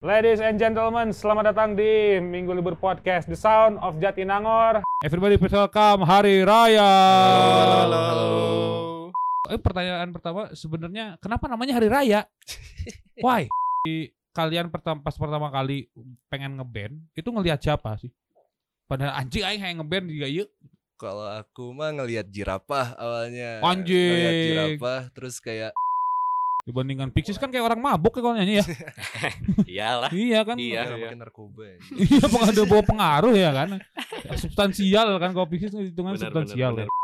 [0.00, 4.80] Ladies and gentlemen, selamat datang di Minggu Libur Podcast The Sound of Jatinangor.
[5.04, 6.88] Everybody please welcome Hari Raya.
[7.84, 8.32] Halo, halo.
[9.52, 12.24] Eh, pertanyaan pertama sebenarnya kenapa namanya Hari Raya?
[13.20, 13.52] Why?
[13.84, 15.92] Di- Kalian pertama pas pertama kali
[16.32, 18.08] pengen ngeband itu ngelihat siapa sih?
[18.88, 20.48] Padahal anjing aing yang ngeband juga yuk.
[20.96, 23.60] Kalau aku mah ngelihat jirapah awalnya.
[23.60, 24.16] Anjing.
[24.16, 25.76] Ngelihat jirapah terus kayak
[26.70, 28.64] Dibandingkan Pixies kan kayak orang mabuk ya kalau nyanyi ya.
[29.74, 30.10] Iyalah.
[30.14, 30.54] iya kan?
[30.54, 30.86] Iya.
[30.86, 31.62] kayak makin narkoba.
[31.66, 31.76] ya.
[31.98, 33.68] Iya, ada bawa pengaruh ya kan.
[34.38, 36.98] Substansial kan kalau Pixies hitungan Benar, substansial benar, ya.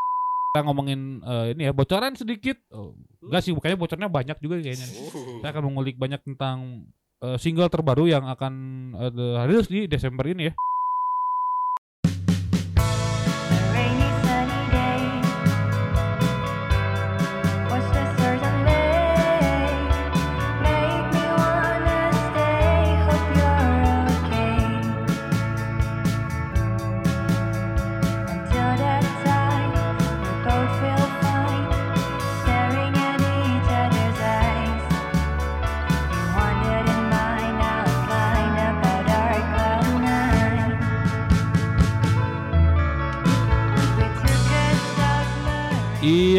[0.55, 2.63] Kita ngomongin eh, ini ya bocoran sedikit.
[2.71, 2.95] Oh,
[3.27, 4.87] enggak sih, kayaknya bocornya banyak juga kayaknya.
[4.87, 5.43] Uh.
[5.43, 6.87] Saya akan mengulik banyak tentang
[7.27, 8.55] eh, single terbaru yang akan
[8.97, 10.55] eh, rilis di Desember ini ya.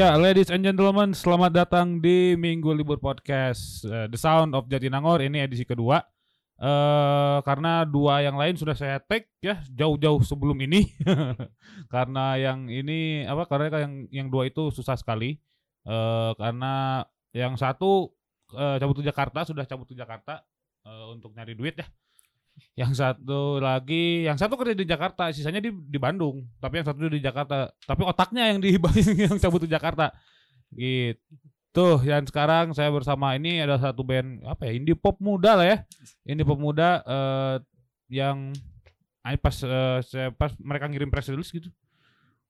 [0.08, 5.20] Iya, ladies and gentlemen, selamat datang di Minggu Libur Podcast eh, The Sound of Jatinangor.
[5.20, 6.00] Ini edisi kedua.
[6.64, 10.88] eh karena dua yang lain sudah saya tag ya jauh-jauh sebelum ini.
[11.94, 13.52] karena yang ini apa?
[13.52, 15.44] Karena yang yang dua itu susah sekali.
[15.84, 17.04] eh karena
[17.36, 18.08] yang satu
[18.56, 20.40] eh, cabut ke Jakarta sudah cabut ke Jakarta
[20.88, 21.88] eh, untuk nyari duit ya.
[22.78, 26.46] Yang satu lagi, yang satu kerja di Jakarta, sisanya di di Bandung.
[26.62, 28.78] Tapi yang satu di Jakarta, tapi otaknya yang di
[29.26, 30.14] yang cabut ke Jakarta.
[30.74, 31.88] Gitu.
[32.06, 34.78] Dan sekarang saya bersama ini ada satu band apa ya?
[34.78, 35.78] Indie pop muda lah ya.
[36.26, 37.56] Indie pop muda eh,
[38.10, 38.54] yang
[39.22, 41.70] ah, pas eh, saya pas mereka ngirim press release gitu.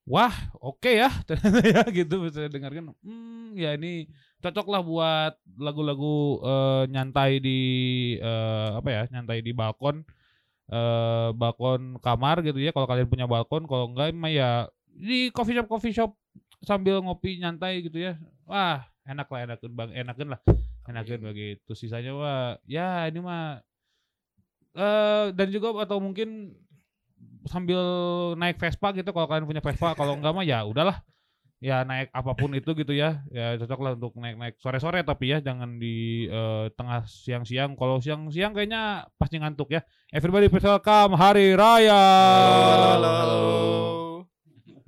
[0.07, 0.31] Wah,
[0.63, 2.95] oke ya, ternyata ya gitu saya dengarkan.
[3.03, 4.07] Hmm, ya ini
[4.37, 6.15] cocok lah buat lagu-lagu
[6.45, 7.59] eh, nyantai di
[8.21, 10.05] eh, apa ya nyantai di balkon
[10.67, 12.75] eh balkon kamar gitu ya.
[12.75, 14.49] Kalau kalian punya balkon kalau enggak mah ya
[14.91, 16.11] di coffee shop coffee shop
[16.61, 18.19] sambil ngopi nyantai gitu ya.
[18.45, 20.41] Wah enak lah enakan bang enakan lah
[20.85, 22.13] enakan begitu sisanya.
[22.13, 23.63] Wah ya ini mah
[24.77, 26.53] eh dan juga atau mungkin
[27.47, 27.79] sambil
[28.35, 30.99] naik Vespa gitu kalau kalian punya Vespa kalau enggak mah ya udahlah
[31.57, 35.01] ya naik apa pun itu gitu ya ya cocok lah untuk naik naik sore sore
[35.01, 39.81] tapi ya jangan di eh, tengah siang siang kalau siang siang kayaknya pasti ngantuk ya
[40.13, 41.97] everybody please welcome hari raya
[42.93, 43.45] Halo, halo.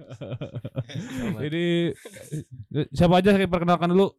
[1.44, 1.66] jadi
[2.78, 4.14] eh, siapa aja saya perkenalkan dulu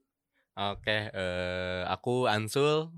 [0.61, 2.91] Oke, eh, aku Ansul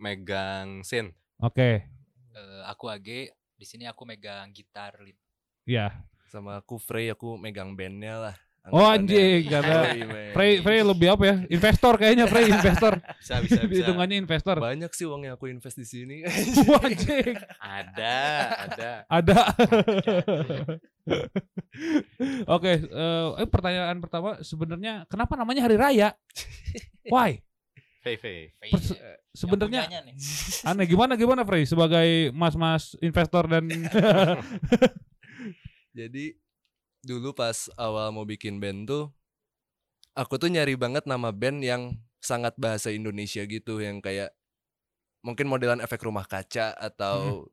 [0.00, 1.12] megang sin.
[1.36, 1.84] oke
[2.30, 5.18] Eh, aku Age di sini aku megang gitar lead.
[5.66, 5.90] ya
[6.30, 8.36] Sama aku Frey, aku megang bandnya lah.
[8.68, 10.32] Oh anjing karena Frey, man.
[10.36, 11.36] Frey Frey lebih apa ya?
[11.48, 13.00] Investor kayaknya Frey investor.
[13.16, 13.78] Bisa bisa bisa.
[13.80, 14.60] hitungannya investor.
[14.60, 16.20] Banyak sih uang yang aku invest di sini.
[16.68, 17.34] Wah, anjing.
[17.56, 18.18] Ada,
[18.68, 18.90] ada.
[19.08, 19.40] ada.
[22.54, 26.12] Oke eh, eh, pertanyaan pertama sebenarnya kenapa namanya hari raya?
[27.08, 27.40] Why?
[28.00, 29.82] Fei Pers- Yang sebenarnya
[30.64, 33.68] aneh gimana gimana Frey sebagai mas-mas investor dan
[35.90, 36.38] Jadi
[37.00, 39.04] dulu pas awal mau bikin band tuh
[40.14, 41.82] aku tuh nyari banget nama band yang
[42.20, 44.36] sangat bahasa Indonesia gitu yang kayak
[45.24, 47.48] mungkin modelan efek rumah kaca atau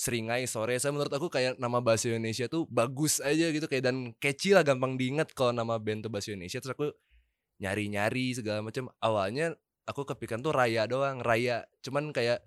[0.00, 0.80] seringai sore.
[0.80, 4.64] Saya menurut aku kayak nama bahasa Indonesia tuh bagus aja gitu kayak dan catchy lah
[4.64, 6.56] gampang diingat kalau nama band tuh bahasa Indonesia.
[6.56, 6.88] Terus aku
[7.60, 8.88] nyari-nyari segala macam.
[8.96, 11.68] Awalnya aku kepikiran tuh raya doang raya.
[11.84, 12.40] Cuman kayak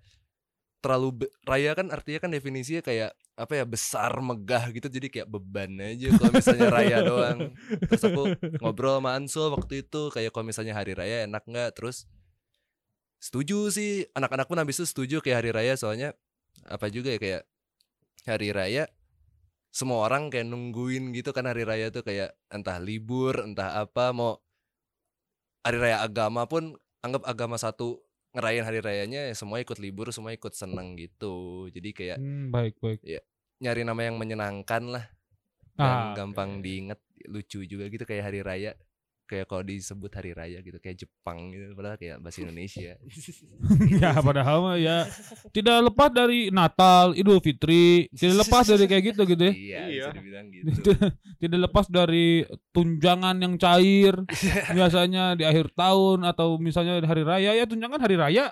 [0.84, 5.80] terlalu raya kan artinya kan definisinya kayak apa ya besar megah gitu jadi kayak beban
[5.80, 7.40] aja kalau misalnya raya doang.
[7.88, 8.24] Terus aku
[8.60, 12.04] ngobrol sama Ansul waktu itu kayak kalau misalnya hari raya enak nggak terus
[13.24, 14.12] setuju sih.
[14.12, 16.12] Anak-anak pun habis itu setuju kayak hari raya soalnya
[16.68, 17.44] apa juga ya kayak
[18.28, 18.84] hari raya
[19.74, 24.38] semua orang kayak nungguin gitu kan hari raya tuh kayak entah libur entah apa mau
[25.63, 30.31] hari raya agama pun anggap agama satu ngerayain hari rayanya ya semua ikut libur semua
[30.33, 31.69] ikut seneng gitu.
[31.74, 33.01] Jadi kayak Hmm, baik baik.
[33.63, 35.06] nyari nama yang menyenangkan lah
[35.77, 37.00] dan Ah, gampang diinget
[37.30, 38.71] lucu juga gitu kayak hari raya
[39.24, 42.94] kayak kalau disebut hari raya gitu kayak Jepang gitu padahal kayak bahasa Indonesia
[44.02, 45.08] ya padahal mah ya
[45.50, 49.54] tidak lepas dari Natal, Idul Fitri, tidak lepas dari kayak gitu gitu ya.
[49.54, 50.06] iya Iya.
[50.10, 50.92] bisa dibilang gitu
[51.42, 54.14] tidak lepas dari tunjangan yang cair
[54.70, 58.52] biasanya di akhir tahun atau misalnya di hari raya ya tunjangan hari raya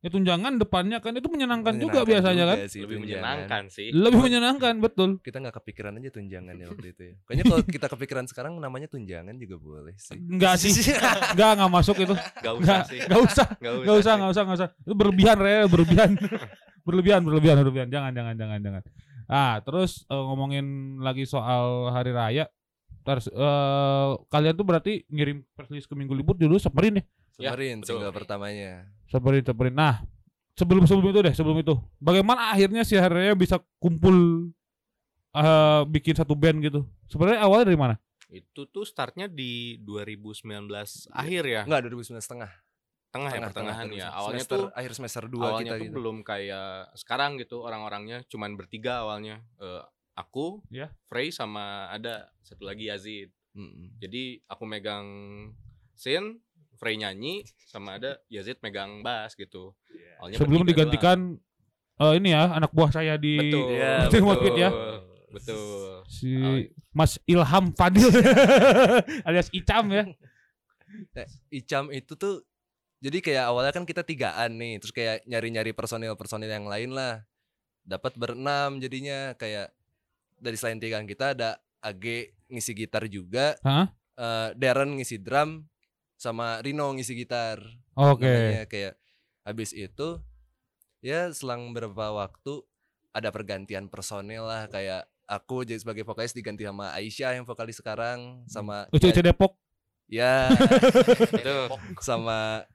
[0.00, 2.58] Ya tunjangan depannya kan itu menyenangkan, juga Menyenangkan biasanya juga kan.
[2.66, 3.20] sih, Lebih tunjangan.
[3.20, 3.88] menyenangkan sih.
[3.92, 5.10] Lebih menyenangkan betul.
[5.20, 7.14] Kita nggak kepikiran aja tunjangan ya waktu itu ya.
[7.20, 10.16] Kayaknya kalau kita kepikiran sekarang namanya tunjangan juga boleh sih.
[10.16, 10.72] Enggak sih.
[11.36, 12.14] Enggak enggak masuk itu.
[12.16, 12.98] Gak usah Enggak, sih.
[12.98, 13.46] enggak usah.
[13.52, 13.82] Gak usah.
[13.84, 14.68] Enggak usah, enggak usah, enggak usah.
[14.80, 16.10] Itu berlebihan, Re, berlebihan.
[16.88, 17.88] berlebihan, berlebihan, berlebihan.
[17.92, 18.82] Jangan, jangan, jangan, jangan.
[19.28, 20.64] Ah, terus eh, ngomongin
[20.98, 22.48] lagi soal hari raya.
[23.18, 27.04] Eh, kalian tuh berarti ngirim press release ke minggu libur dulu seperin ya?
[27.40, 27.88] Ya, Semerin betul.
[27.96, 28.84] single pertamanya.
[29.08, 29.72] Seperin, seperin.
[29.72, 30.04] Nah,
[30.52, 31.74] sebelum sebelum itu deh, sebelum itu.
[31.96, 34.48] Bagaimana akhirnya si hari raya bisa kumpul
[35.30, 36.84] eh bikin satu band gitu?
[37.08, 37.94] Sebenarnya awalnya dari mana?
[38.28, 40.68] Itu tuh startnya di 2019
[41.10, 41.62] akhir ya.
[41.66, 42.50] Enggak 2019 setengah.
[43.10, 44.06] Tengah ya Tengah, pertengahan tengah, ya.
[44.06, 44.18] 2019.
[44.20, 45.94] Awalnya Semester- tuh akhir semester 2 awalnya kita tuh gitu.
[45.98, 49.42] belum kayak sekarang gitu orang-orangnya cuman bertiga awalnya.
[49.58, 49.82] Eh,
[50.20, 50.92] aku, Ya.
[51.08, 53.32] Frey sama ada satu lagi Yazid.
[53.56, 53.96] Mm-mm.
[53.98, 55.06] Jadi aku megang
[55.96, 56.38] sin,
[56.78, 59.76] Frey nyanyi, sama ada Yazid megang bass gitu.
[60.20, 61.36] Awalnya Sebelum digantikan
[62.00, 64.70] eh, ini ya anak buah saya di betul, Iya, di Morbid ya.
[65.30, 66.02] Betul.
[66.10, 66.58] si Oh.
[66.90, 68.10] Mas Ilham Fadil
[69.28, 70.04] alias Icam ya.
[71.14, 72.42] Nah, Icam itu tuh
[73.00, 77.24] jadi kayak awalnya kan kita tigaan nih, terus kayak nyari-nyari personil-personil yang lain lah.
[77.80, 79.72] Dapat berenam jadinya kayak
[80.40, 83.92] dari selain tigaan kita ada AG ngisi gitar juga, Hah?
[84.16, 85.68] eh, Darren ngisi drum,
[86.16, 87.60] sama Rino ngisi gitar.
[87.96, 88.26] Oke.
[88.26, 88.94] Namanya kayak
[89.44, 90.20] habis itu
[91.00, 92.60] ya selang beberapa waktu
[93.10, 98.44] ada pergantian personil lah kayak aku jadi sebagai vokalis diganti sama Aisyah yang vokalis sekarang
[98.46, 99.56] sama UCC Depok.
[100.10, 100.50] ya
[101.40, 101.70] Itu
[102.02, 102.66] sama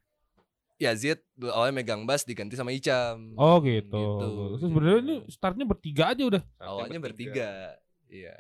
[0.75, 3.31] Yazid awalnya megang bass diganti sama Icam.
[3.39, 3.95] Oh gitu.
[3.95, 4.43] Gitu.
[4.59, 6.43] Terus sebenarnya ini startnya bertiga aja udah.
[6.59, 7.79] awalnya bertiga.
[8.11, 8.35] Iya.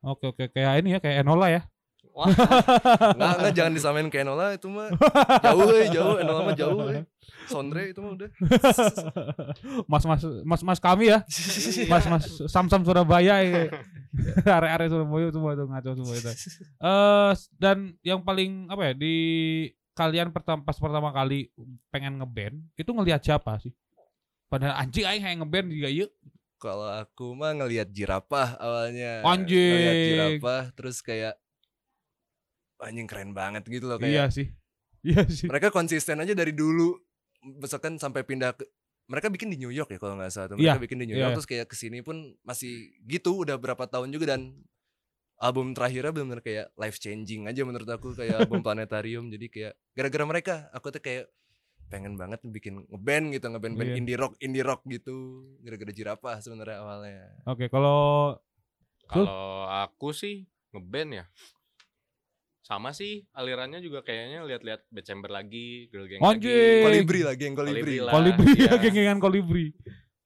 [0.00, 1.62] Oke oke kayak ini ya kayak Enola ya.
[2.16, 2.32] Wah,
[3.12, 4.88] Enggak, enggak jangan disamain ke Enola itu mah.
[5.44, 7.04] Jauh eh, jauh Enola mah jauh eh.
[7.44, 8.30] Sondre itu mah udah.
[9.92, 11.20] Mas mas mas mas kami ya.
[11.92, 13.68] Mas mas Sam Sam Surabaya ya.
[14.48, 16.30] Area-area Surabaya semua itu ngaco semua itu.
[16.80, 19.16] Eh dan yang paling apa ya di
[19.96, 21.48] kalian pertama pas pertama kali
[21.88, 23.72] pengen ngeband itu ngelihat siapa sih?
[24.46, 26.10] Padahal anjing aing kayak ngeband juga yuk.
[26.60, 29.24] Kalau aku mah ngelihat jirapah awalnya.
[29.24, 29.72] Anjing.
[29.72, 31.34] Ngelihat jirapah terus kayak
[32.76, 34.36] anjing keren banget gitu loh Iya kayak.
[34.36, 34.46] sih.
[35.06, 35.48] Iya sih.
[35.48, 36.92] Mereka konsisten aja dari dulu.
[37.62, 38.66] Misalkan sampai pindah ke
[39.06, 40.58] mereka bikin di New York ya kalau nggak salah.
[40.58, 41.30] Iya, Mereka bikin di New iya.
[41.30, 44.50] York terus kayak ke sini pun masih gitu udah berapa tahun juga dan
[45.36, 50.24] album terakhirnya benar-benar kayak life changing aja menurut aku kayak album Planetarium jadi kayak gara-gara
[50.24, 51.28] mereka aku tuh kayak
[51.86, 53.96] pengen banget bikin ngeband gitu ngeband band Iya.
[53.96, 55.16] indie rock indie rock gitu
[55.60, 58.34] gara-gara jirapah sebenarnya awalnya Oke, kalau
[59.06, 61.26] kalau aku sih ngeband ya.
[62.58, 66.50] Sama sih alirannya juga kayaknya lihat-lihat Bad Chamber lagi, Girl Gang Anjing.
[66.50, 66.82] lagi.
[66.82, 68.74] kolibri lagi yang kolibri, Kolibri ya, iya.
[68.82, 69.66] gengengan kolibri.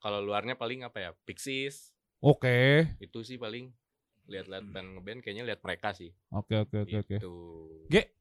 [0.00, 1.10] Kalau luarnya paling apa ya?
[1.28, 1.92] Pixies.
[2.18, 2.88] Oke.
[2.96, 3.68] Itu sih paling
[4.30, 6.14] lihat-lihat band ngeband kayaknya lihat mereka sih.
[6.30, 7.16] Oke, oke, oke, oke.
[7.18, 7.34] Gitu.
[7.90, 8.14] Ge-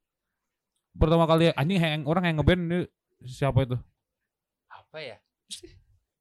[0.97, 2.79] Pertama kali anjing yang orang yang ngeband ini
[3.29, 3.77] siapa itu?
[4.67, 5.17] Apa ya?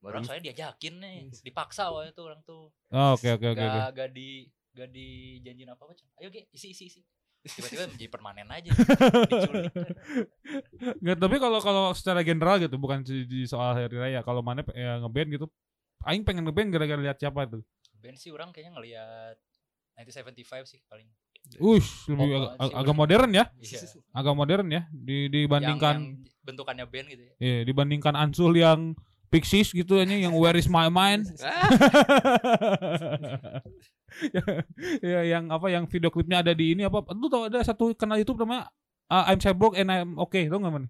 [0.04, 2.70] Orang saya diajakin nih, dipaksa waktu itu orang tuh.
[2.92, 3.80] Oh, Oke, oke, oke, oke.
[3.82, 4.46] Gak gak di
[4.76, 5.96] gak dijanjin apa-apa.
[5.98, 7.00] Cuma, Ayo Ge, isi isi isi.
[7.42, 8.70] Tiba-tiba menjadi permanen aja.
[11.02, 14.20] Nggak, tapi kalau kalau secara general gitu, bukan di, di soal hari raya.
[14.22, 15.46] Kalau mana ya, ngeband gitu,
[16.06, 17.58] Aing pengen ngeband gara-gara lihat siapa itu.
[17.98, 19.36] Band sih orang kayaknya ngelihat
[19.98, 21.08] 1975 sih paling.
[21.58, 22.28] Ush, lebih
[22.60, 23.80] ag- agak modern ya, Iya.
[24.12, 24.82] agak modern ya.
[24.92, 27.32] Di, dibandingkan, yang, yang bentukannya band gitu ya.
[27.40, 28.92] iya, dibandingkan Ansul yang
[29.28, 31.28] Pixies gitu aja yang Where is my mind.
[35.04, 38.18] Ya yang apa yang video klipnya ada di ini apa lu tau ada satu kanal
[38.18, 38.66] YouTube namanya
[39.06, 40.84] uh, I'm Cyborg and I'm okay tau nggak man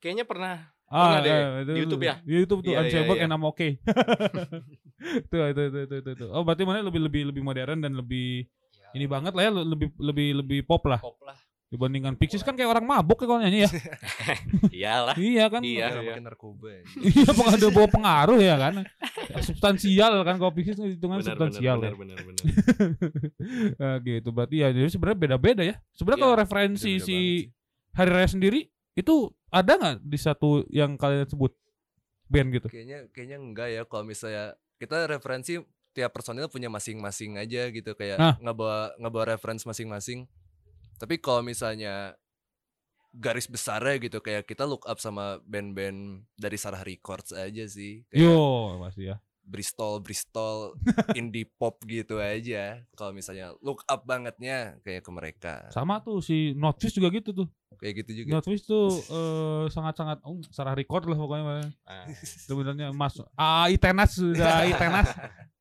[0.00, 2.14] kayaknya pernah ah eh, di YouTube ya?
[2.20, 3.24] di YouTube tuh Iya, I'm iya, Cyborg iya.
[3.24, 3.70] and I'm okay
[5.30, 6.26] tuh itu itu itu itu, itu.
[6.26, 9.92] oh berarti mana lebih lebih lebih modern dan lebih Ya, ini banget lah ya lebih
[9.94, 11.36] lebih lebih pop lah pop lah.
[11.68, 13.70] dibandingkan Pixies kan kayak orang mabuk ya kalau nyanyi ya
[14.80, 15.14] iyalah.
[15.14, 15.92] iya kan Iya.
[15.92, 16.82] Karena makin narkoba ya.
[16.96, 18.72] iya pengaruh bawa pengaruh ya kan
[19.38, 21.92] substansial kan kalau Pixies hitungan Benar benar substansial ya.
[21.92, 22.44] benar benar benar.
[23.76, 25.76] Nah, gitu berarti ya jadi sebenarnya beda-beda ya.
[25.92, 27.52] Sebenarnya Iya, kalau referensi Beda-beda si banget sih.
[27.92, 28.60] hari raya sendiri
[28.98, 31.54] itu ada nggak di satu yang kalian sebut
[32.26, 32.66] band gitu?
[32.66, 35.62] Kayaknya kayaknya enggak ya kalau misalnya kita referensi
[35.94, 38.34] tiap personil punya masing-masing aja gitu kayak Nah.
[38.42, 40.26] ngebawa ngebawa referensi masing-masing.
[40.98, 42.18] Tapi kalau misalnya
[43.14, 48.04] garis besarnya gitu kayak kita look up sama band-band dari Sarah Records aja sih.
[48.12, 49.16] Kayak Yo pasti ya.
[49.48, 50.76] Bristol Bristol
[51.18, 52.84] indie pop gitu aja.
[52.92, 55.54] Kalau misalnya look up bangetnya kayak ke mereka.
[55.72, 57.48] Sama tuh si Notfish juga gitu tuh.
[57.80, 58.38] Kayak gitu juga.
[58.38, 61.72] Notfish tuh eh, sangat-sangat oh, Sarah record lah pokoknya.
[61.88, 65.08] Ah, Sebenarnya Mas ah Itenas sudah Itenas.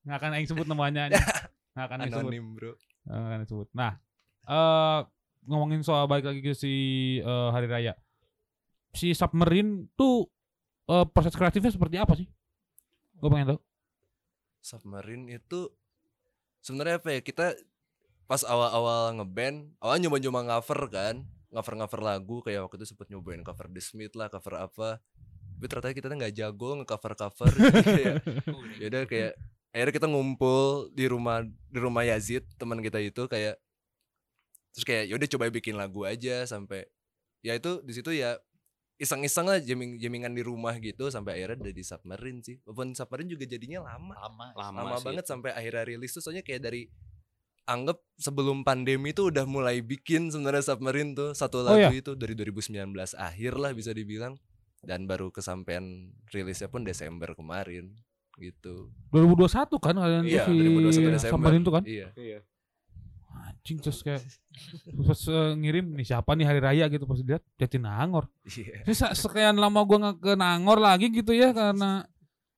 [0.04, 1.08] Nggak akan aing sebut namanya.
[1.72, 2.32] Nggak akan aing sebut.
[2.56, 2.72] Bro.
[3.08, 3.68] Nggak akan aing sebut.
[3.72, 3.92] Nah,
[4.48, 5.00] eh
[5.48, 6.74] ngomongin soal balik lagi ke si
[7.24, 7.96] eh, hari raya.
[8.92, 10.28] Si Submarine tuh
[10.92, 12.28] eh, proses kreatifnya seperti apa sih?
[13.18, 13.60] Gue pengen tahu.
[14.68, 15.72] Submarine itu
[16.60, 17.20] sebenarnya apa ya?
[17.24, 17.56] Kita
[18.28, 21.16] pas awal-awal ngeband, awal nyoba-nyoba cover kan,
[21.48, 25.00] cover-cover lagu kayak waktu itu sempet nyobain cover The Smith lah, cover apa.
[25.58, 27.52] Tapi ternyata kita nggak jago nge-cover-cover.
[27.64, 28.16] jadi kayak
[28.84, 29.34] yaudah kayak
[29.72, 33.56] akhirnya kita ngumpul di rumah di rumah Yazid teman kita itu kayak
[34.74, 36.86] terus kayak yaudah coba bikin lagu aja sampai
[37.46, 38.42] ya itu di situ ya
[38.98, 42.58] iseng-iseng lah jamming jamingan di rumah gitu sampai akhirnya jadi submarine sih.
[42.66, 44.14] Walaupun submarine juga jadinya lama.
[44.18, 45.32] Lama lama, lama sih banget itu.
[45.32, 46.22] sampai akhirnya rilis tuh.
[46.22, 46.90] Soalnya kayak dari
[47.68, 51.32] anggap sebelum pandemi tuh udah mulai bikin sebenarnya submarine tuh.
[51.32, 51.94] Satu Oh, lagu ya?
[51.94, 52.74] itu dari 2019
[53.14, 54.34] akhir lah bisa dibilang.
[54.82, 55.84] Dan baru kesampaian
[56.30, 57.94] rilisnya pun Desember kemarin
[58.38, 58.94] gitu.
[59.10, 61.84] 2021 kan kalian iya tuh si 2021 Desember Submarine tuh kan?
[61.86, 62.08] iya.
[62.14, 62.40] Iya.
[63.68, 64.24] Anjing terus kayak
[65.04, 68.32] pas eh, ngirim nih siapa nih hari raya gitu pas dilihat Jatinangor.
[68.48, 72.08] iya Terus sa- sekian lama gua nggak ke Nangor lagi gitu ya karena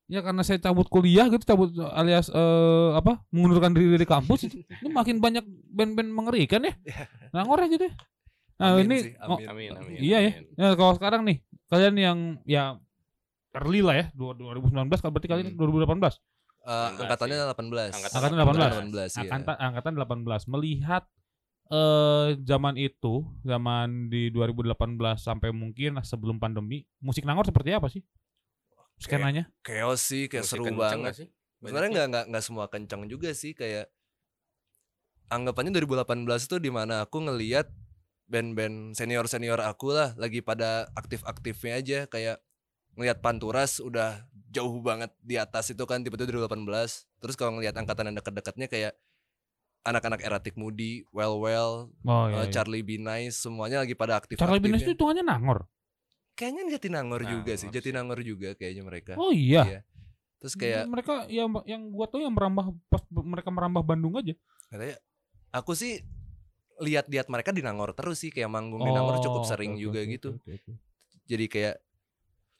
[0.05, 4.61] ya karena saya cabut kuliah gitu cabut alias eh, apa mengundurkan diri dari kampus itu.
[4.85, 6.77] ini makin banyak band-band mengerikan ya
[7.31, 7.93] Nangor aja deh
[8.55, 9.47] nah Amin ini sih, oh, amin.
[9.49, 9.97] Amin, amin.
[9.97, 10.53] iya ya amin.
[10.53, 12.77] Nah, kalau sekarang nih kalian yang ya
[13.51, 15.57] early lah ya dua- 2019 kan berarti kalian Hmm.
[15.57, 16.21] 2018
[16.69, 17.45] Enggak angkatannya sih.
[17.49, 18.57] 18 Angkatan Angkatan
[18.93, 19.31] 18 iya.
[19.33, 21.03] angkatan angkatan 18 melihat
[21.69, 24.73] eh zaman itu zaman di 2018
[25.17, 28.01] sampai mungkin sebelum pandemi musik Nangor seperti apa sih?
[29.01, 29.49] Skenanya?
[29.65, 31.13] Chaos sih kayak Musik seru banget.
[31.25, 31.27] sih?
[31.61, 33.89] Sebenarnya nggak nggak nggak semua kencang juga sih kayak
[35.29, 37.69] anggapannya 2018 itu di mana aku ngeliat
[38.29, 42.37] band-band senior-senior aku lah lagi pada aktif-aktifnya aja kayak
[42.99, 46.67] ngelihat Panturas udah jauh banget di atas itu kan tiba-tiba 2018
[47.17, 48.93] terus kalau ngelihat angkatan yang deket-deketnya kayak
[49.79, 52.51] anak-anak Eratik Moody, Well Well, oh eh, iya, iya.
[52.51, 54.93] Charlie Be Nice semuanya lagi pada aktif Charlie Binas itu aktifnya.
[54.93, 55.59] hitungannya Nangor
[56.35, 57.69] Kayaknya Jatinangor juga sih, Nangor sih.
[57.71, 59.11] Jatinangor juga kayaknya mereka.
[59.15, 59.81] oh iya Iya.
[60.39, 64.31] Terus kayak mereka yang yang gua tahu yang merambah pas mereka merambah Bandung aja
[64.67, 64.95] katanya
[65.51, 65.99] aku sih
[66.79, 69.99] lihat-lihat mereka di Nangor terus sih kayak manggung di Nangor cukup Oh, sering oke, juga
[69.99, 70.29] oke, gitu.
[70.35, 70.71] oke, oke.
[71.27, 71.75] Jadi kayak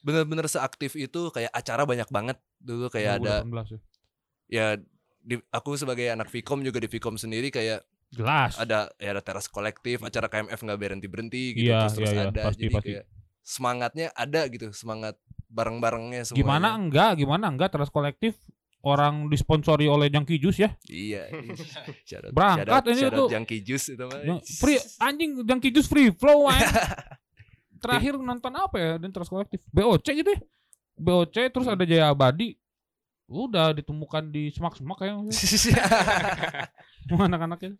[0.00, 2.36] bener-bener seaktif itu kayak acara banyak banget.
[2.60, 3.78] Dulu kayak ada 2018 ya.
[4.50, 4.66] ya
[5.20, 9.46] di, aku sebagai anak Vkom juga di Vkom sendiri kayak jelas ada ya ada teras
[9.46, 12.42] kolektif acara KMF nggak berhenti berhenti gitu Iya, terus terus iya, iya, ada.
[12.42, 12.88] Pasti, jadi pasti.
[12.90, 13.04] kayak
[13.40, 15.14] semangatnya ada gitu semangat
[15.50, 16.42] bareng-barengnya semuanya.
[16.42, 17.70] Gimana enggak gimana enggak?
[17.70, 18.34] Teras kolektif
[18.80, 20.72] orang disponsori oleh Jangki Jus ya.
[20.88, 21.28] Iya.
[22.36, 23.28] Berangkat ini tuh.
[23.28, 24.40] Jangki Jus itu mah.
[24.42, 26.48] Free anjing Jangki Jus free flow.
[27.80, 30.40] terakhir nonton apa ya dan teras kolektif BOC gitu ya
[31.00, 32.54] BOC terus ada Jaya Abadi
[33.30, 35.16] udah ditemukan di semak-semak kayak
[37.10, 37.78] anak-anaknya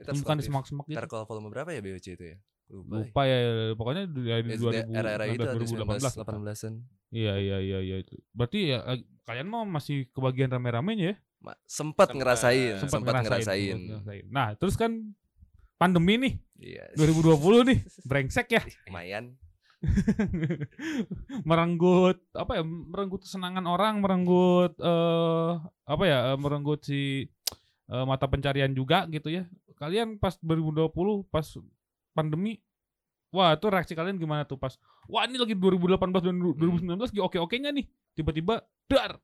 [0.00, 2.36] ditemukan di semak-semak gitu kalau volume berapa ya BOC itu ya?
[2.70, 2.94] Lupa.
[2.94, 2.98] ya.
[3.02, 3.38] lupa ya
[3.74, 6.74] pokoknya di, di Ya, 2000 era-era itu ada 2018 18-an.
[7.10, 8.14] Iya iya iya iya itu.
[8.30, 11.16] Berarti ya eh, kalian mau masih kebagian rame-ramenya ya?
[11.42, 12.18] Ma- Sempat Sempat.
[12.22, 13.74] ngerasain, Sempat sempat ngerasain.
[13.74, 14.24] sempat ngerasain.
[14.30, 14.92] Nah, terus kan
[15.80, 16.92] pandemi nih Iya.
[16.92, 18.60] 2020 nih, brengsek ya.
[18.84, 19.32] Lumayan.
[21.48, 22.62] merenggut apa ya?
[22.64, 25.52] Merenggut kesenangan orang, merenggut eh
[25.88, 26.18] apa ya?
[26.32, 27.24] eh, Merenggut si
[27.88, 29.48] eh, mata pencarian juga gitu ya.
[29.80, 30.92] Kalian pas 2020
[31.32, 31.46] pas
[32.12, 32.60] pandemi
[33.30, 34.74] Wah itu reaksi kalian gimana tuh pas
[35.06, 37.86] Wah ini lagi 2018 dan 2019 lagi oke-okenya nih
[38.18, 39.22] Tiba-tiba dar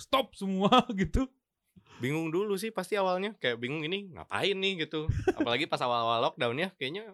[0.00, 1.28] Stop semua gitu
[1.96, 5.08] bingung dulu sih pasti awalnya kayak bingung ini ngapain nih gitu.
[5.32, 7.12] Apalagi pas awal-awal lockdown ya kayaknya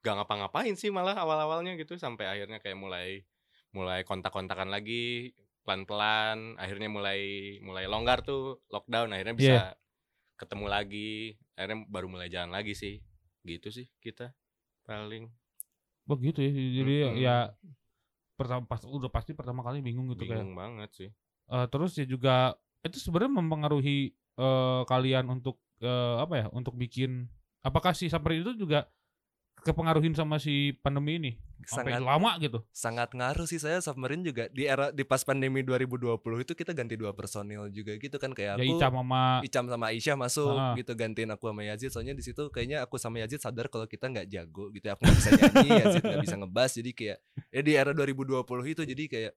[0.00, 3.22] gak ngapa-ngapain sih malah awal-awalnya gitu sampai akhirnya kayak mulai
[3.70, 7.20] mulai kontak-kontakan lagi pelan-pelan akhirnya mulai
[7.60, 9.64] mulai longgar tuh lockdown akhirnya bisa Iya.
[10.34, 12.96] ketemu lagi akhirnya baru mulai jalan lagi sih.
[13.44, 14.32] Gitu sih kita
[14.82, 15.28] paling.
[16.08, 16.50] Begitu ya.
[16.50, 17.20] Jadi Mm-mm.
[17.20, 17.36] ya
[18.34, 20.40] pertama pas udah pasti pertama kali bingung gitu kayak.
[20.40, 21.10] Bingung banget sih.
[21.52, 27.28] Eh, terus ya juga itu sebenarnya mempengaruhi eh, kalian untuk eh, apa ya untuk bikin
[27.60, 28.88] apakah si Saper itu juga
[29.60, 31.32] kepengaruhin sama si pandemi ini?
[31.68, 32.58] Sampai Sangat lama gitu.
[32.72, 36.96] sangat ngaruh sih saya Submarine juga di era di pas pandemi 2020 itu kita ganti
[36.96, 40.92] dua personil juga gitu kan kayak ya aku Ica sama Icam sama Aisyah masuk gitu
[40.96, 41.92] gantiin aku sama Yazid.
[41.92, 45.18] Soalnya di situ kayaknya aku sama Yazid sadar kalau kita nggak jago gitu aku nggak
[45.20, 46.70] bisa nyanyi Yazid nggak bisa ngebas.
[46.80, 47.18] Jadi kayak
[47.52, 48.40] ya di era 2020
[48.72, 49.32] itu jadi kayak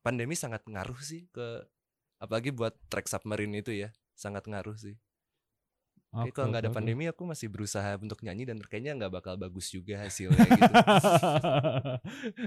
[0.00, 1.60] pandemi sangat ngaruh sih ke
[2.22, 4.96] apalagi buat track submarine itu ya sangat ngaruh sih
[6.14, 9.66] Oke, kalau nggak ada pandemi aku masih berusaha untuk nyanyi dan kayaknya nggak bakal bagus
[9.66, 10.72] juga hasilnya gitu.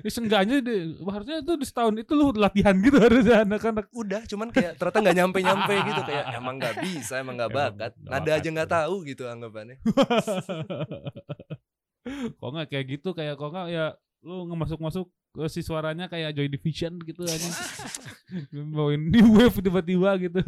[0.08, 3.92] Ya, Seenggaknya deh, harusnya itu di setahun itu lu latihan gitu harusnya anak-anak.
[3.92, 7.92] Udah, cuman kayak ternyata nggak nyampe-nyampe gitu kayak emang nggak bisa, emang nggak bakat.
[8.00, 9.76] Nada bakat, aja nggak tahu gitu anggapannya.
[12.40, 15.12] kok nggak kayak gitu kayak kok nggak ya lu ngemasuk-masuk
[15.48, 17.50] si suaranya kayak Joy Division gitu aja.
[18.76, 20.40] Bawain new wave tiba-tiba gitu.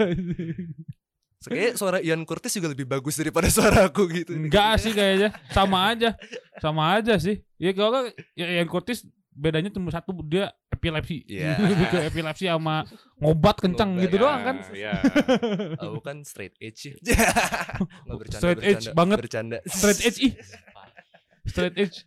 [1.39, 4.35] So, Kayaknya suara Ian Curtis juga lebih bagus daripada suara aku gitu.
[4.35, 6.11] Enggak sih kayaknya, sama aja.
[6.59, 7.39] Sama aja sih.
[7.55, 11.23] Ya kalau ya yang Curtis bedanya cuma satu dia epilepsi.
[11.31, 11.55] Iya.
[11.95, 12.83] Ke epilepsi sama
[13.23, 14.21] ngobat kencang Ngobat, gitu ya.
[14.25, 14.55] doang kan.
[14.75, 14.93] Iya.
[15.87, 16.95] Aku kan straight edge ya.
[18.03, 19.17] Bercanda, Straight edge bercanda, banget.
[19.23, 19.57] Bercanda.
[19.63, 20.33] Straight edge ih.
[21.47, 21.97] Straight edge.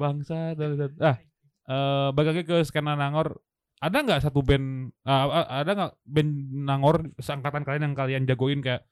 [0.00, 0.92] Bangsa bangsat.
[0.96, 1.20] Ah,
[1.64, 3.38] eh balik lagi ke skena Nangor.
[3.82, 6.30] Ada nggak satu band ah, ada nggak band
[6.62, 8.86] Nangor seangkatan kalian yang kalian jagoin kayak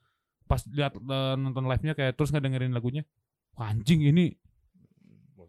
[0.45, 3.07] pas lihat eh, nonton live-nya kayak terus nggak dengerin lagunya.
[3.55, 4.35] Wah, anjing ini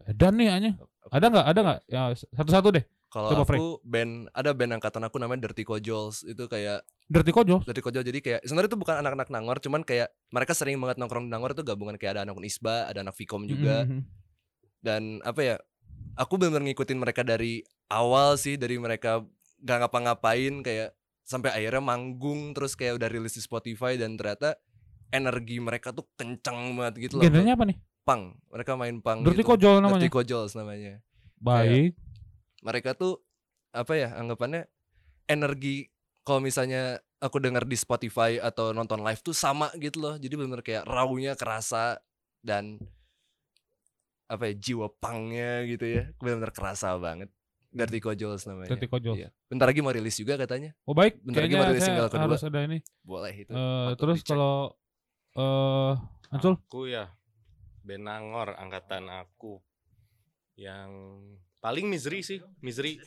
[0.06, 0.70] edan nih hanya.
[1.10, 1.46] Ada nggak?
[1.46, 1.78] Ada nggak?
[1.90, 2.84] Ya satu-satu deh.
[3.12, 3.60] Kalau aku Frank.
[3.84, 6.80] band ada band angkatan aku namanya Dirty Kojols itu kayak
[7.12, 7.60] Dirty Kojol.
[7.60, 11.28] Dirty Kojol jadi kayak sebenarnya itu bukan anak-anak Nangor cuman kayak mereka sering banget nongkrong
[11.28, 14.00] di Nangor itu gabungan kayak ada anak Unisba, ada anak Vkom juga Mhm.
[14.80, 15.56] dan apa ya
[16.16, 19.24] aku benar ngikutin mereka dari awal sih dari mereka
[19.62, 20.92] gak ngapa-ngapain kayak
[21.22, 24.58] sampai akhirnya manggung terus kayak udah rilis di Spotify dan ternyata
[25.12, 27.78] energi mereka tuh kencang banget gitu loh Genrenya apa nih?
[28.02, 29.54] pang mereka main pang Dirty gitu.
[29.54, 30.02] Kojol namanya.
[30.02, 30.98] Dirty Kojols namanya
[31.38, 31.94] Baik.
[32.66, 33.22] mereka tuh
[33.70, 34.66] apa ya anggapannya
[35.30, 35.88] energi
[36.26, 40.60] kalau misalnya aku dengar di Spotify atau nonton live tuh sama gitu loh jadi benar
[40.60, 42.02] kayak rawnya kerasa
[42.42, 42.82] dan
[44.32, 47.28] apa ya jiwa pangnya gitu ya benar-benar kerasa banget
[47.68, 49.14] Dirty Kojols namanya Dirty Kojol.
[49.14, 49.28] Iya.
[49.46, 52.24] bentar lagi mau rilis juga katanya Oh baik, Bentar lagi mau rilis single kedua.
[52.26, 52.78] harus ada ini.
[53.02, 54.30] boleh itu Eh, patut terus dicek.
[54.30, 54.56] kalau
[55.34, 55.92] eh
[56.30, 57.12] Ancul Aku ya
[57.78, 59.60] Benangor angkatan aku
[60.54, 61.18] yang
[61.58, 63.00] paling misery sih, misery.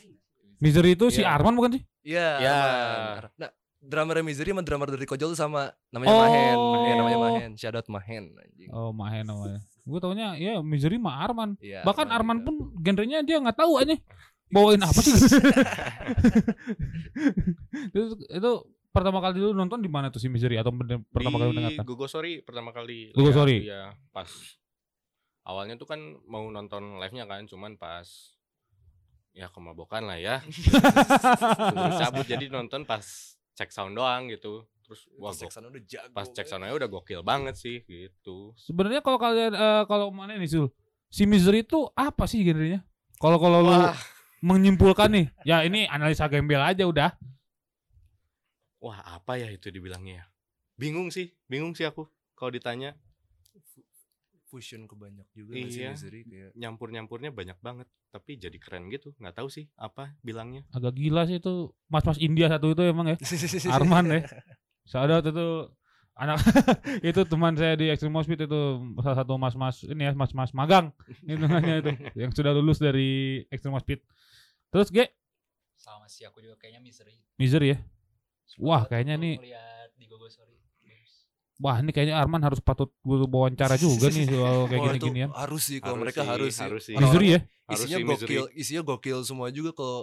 [0.58, 1.32] Misery itu si Iya.
[1.32, 1.84] Arman bukan sih?
[2.04, 2.54] Iya Ya.
[2.56, 3.30] aman.
[3.36, 6.22] nah drummer Misery sama drummer dari Kojol tuh sama namanya Oh.
[6.22, 9.62] Mahen ya, namanya Mahen shout out Mahen anjing Oh, Mahen namanya.
[9.86, 11.54] Gue taunya ya Misery mah Arman.
[11.62, 12.46] Iya, Bahkan Arman juga.
[12.50, 13.94] pun genrenya dia nggak tahu aja.
[14.54, 15.14] Bawain apa sih?
[17.94, 18.52] itu, itu
[18.94, 20.74] pertama kali dulu nonton di mana tuh si Misery atau
[21.10, 21.86] pertama kali mendengarkan?
[21.86, 23.14] Gogo Sorry pertama kali.
[23.14, 23.58] Gogo lihat, Sorry.
[23.66, 24.30] Iya, pas
[25.46, 28.06] awalnya tuh kan mau nonton live-nya kan, cuman pas
[29.36, 30.42] ya kemabokan lah ya.
[31.74, 33.04] Terus cabut jadi nonton pas
[33.56, 34.64] cek sound doang gitu.
[34.86, 36.48] Terus wah Pas gok- Jackson udah jago pas cek banget.
[36.48, 38.54] soundnya udah gokil banget sih gitu.
[38.56, 40.68] Sebenarnya kalau kalian eh, kalau mana nih Sul?
[41.10, 42.86] Si Misery itu apa sih genrenya?
[43.16, 43.74] Kalau kalau lu
[44.44, 47.16] menyimpulkan nih, ya ini analisa gembel aja udah.
[48.78, 50.26] wah apa ya itu dibilangnya ya?
[50.76, 52.94] Bingung sih, bingung sih aku kalau ditanya
[54.56, 55.92] fusion kebanyak juga nggak sih Iya.
[55.92, 59.12] Misery kayak nyampur-nyampurnya banyak banget, tapi jadi keren gitu.
[59.14, 60.64] nggak tahu sih apa bilangnya.
[60.72, 61.54] Agak gila sih itu
[61.86, 63.18] mas-mas India satu itu emang ya.
[63.76, 64.22] Arman ya.
[64.84, 65.68] Saudara itu
[66.16, 66.40] anak
[67.06, 68.62] itu teman saya di Extreme Speed itu
[68.98, 71.92] salah satu mas-mas ini ya mas-mas magang hitungannya itu
[72.22, 74.00] yang sudah lulus dari Extreme Speed.
[74.70, 75.04] Terus G
[75.76, 77.20] Sama sih aku juga kayaknya misery.
[77.36, 77.78] Misery ya.
[78.58, 80.55] Wah, kayaknya nih- Lihat di Gogo Sorry.
[81.56, 85.30] Wah ini kayaknya Arman harus patut gue wawancara juga nih soal kayak Wah, itu gini-ginian.
[85.32, 86.62] harus sih kalau Harus mereka sih, harus sih.
[86.62, 86.94] harus sih.
[86.94, 87.40] Orang-orang Misery ya.
[87.66, 88.28] Harus isinya sih misery.
[88.28, 90.00] gokil isinya gokil semua juga kalau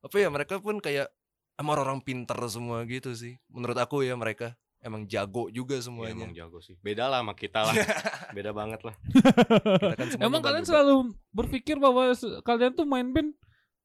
[0.00, 1.12] apa ya mereka pun kayak
[1.54, 6.32] emang orang pinter semua gitu sih menurut aku ya mereka emang jago juga semuanya emang
[6.32, 6.72] jago sih.
[6.78, 7.76] Beda lah sama kita lah.
[8.32, 8.96] Beda banget lah.
[9.92, 10.94] Kita kan Emang kalian baru- selalu
[11.30, 12.08] berpikir bahwa
[12.40, 13.36] kalian tuh main band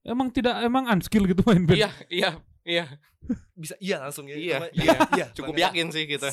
[0.02, 1.76] emang tidak emang unskill gitu main band.
[1.76, 2.32] iya, iya,
[2.66, 2.86] iya.
[3.56, 4.98] bisa iya langsung ya Iya, iya.
[5.18, 6.30] iya Cukup yakin sih kita.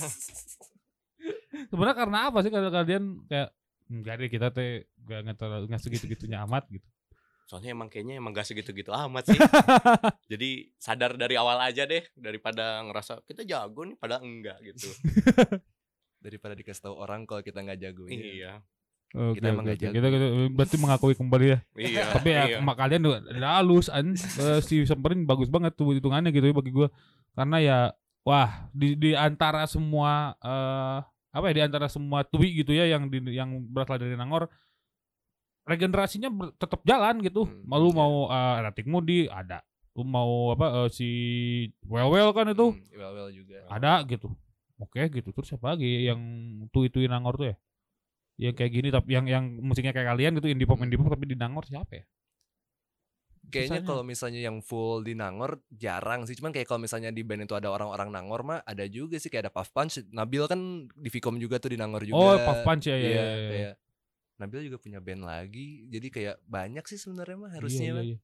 [1.71, 3.55] Sebenarnya karena apa sih kalau kalian kayak
[3.93, 6.89] enggak deh kita teh enggak terlalu enggak segitu-gitunya amat gitu.
[7.47, 9.37] Soalnya emang kayaknya emang gak segitu-gitu amat sih.
[10.33, 14.89] Jadi sadar dari awal aja deh daripada ngerasa kita jago nih padahal enggak gitu.
[16.23, 18.15] daripada dikasih tahu orang kalau kita nggak jago ya.
[18.15, 18.53] iya.
[19.13, 19.93] Oke, Kita.
[19.93, 21.59] Kita, kita- berarti mengakui kembali ya.
[21.77, 22.03] Iya.
[22.17, 22.57] Tapi ya iya.
[22.65, 23.03] emak kalian
[23.45, 26.89] halus an Eh, si Semperin bagus banget tuh hitungannya gitu ya bagi gua.
[27.37, 27.79] Karena ya
[28.25, 30.99] wah di di antara semua eh
[31.33, 34.49] apa ya di antara semua tui gitu ya yang di, yang berasal dari Nangor
[35.69, 37.45] regenerasinya ber- tetap jalan gitu.
[37.47, 37.97] Hmm, Mau lu iya.
[38.01, 39.61] mau eh, Ratik Mudi ada.
[39.93, 41.09] Lu mau apa eh, si
[41.85, 44.33] Well Well kan itu Hmm, well, well juga ada gitu.
[44.81, 45.31] Oke gitu.
[45.31, 46.21] Terus siapa lagi yang
[46.73, 47.57] tui-tui Nangor tuh ya?
[48.43, 51.31] Yang kayak gini tapi yang yang musiknya kayak kalian gitu indie pop indie pop tapi
[51.31, 52.05] di Nangor siapa ya?
[53.53, 56.33] Kayaknya kalau misalnya yang full di Nangor jarang sih.
[56.39, 59.51] Cuman kayak kalau misalnya di band itu ada orang-orang Nangor mah ada juga sih kayak
[59.51, 60.01] ada Puff Punch.
[60.09, 62.17] Nabil kan di Vicom juga tuh di Nangor juga.
[62.17, 63.49] Oh, Puff Punch ya, ya, Iya, ya, ya.
[63.51, 63.73] kayak
[64.41, 65.85] Nabil juga punya band lagi.
[65.91, 68.05] Jadi kayak banyak sih sebenarnya mah Iya, harusnya iya, mah.
[68.07, 68.19] iya.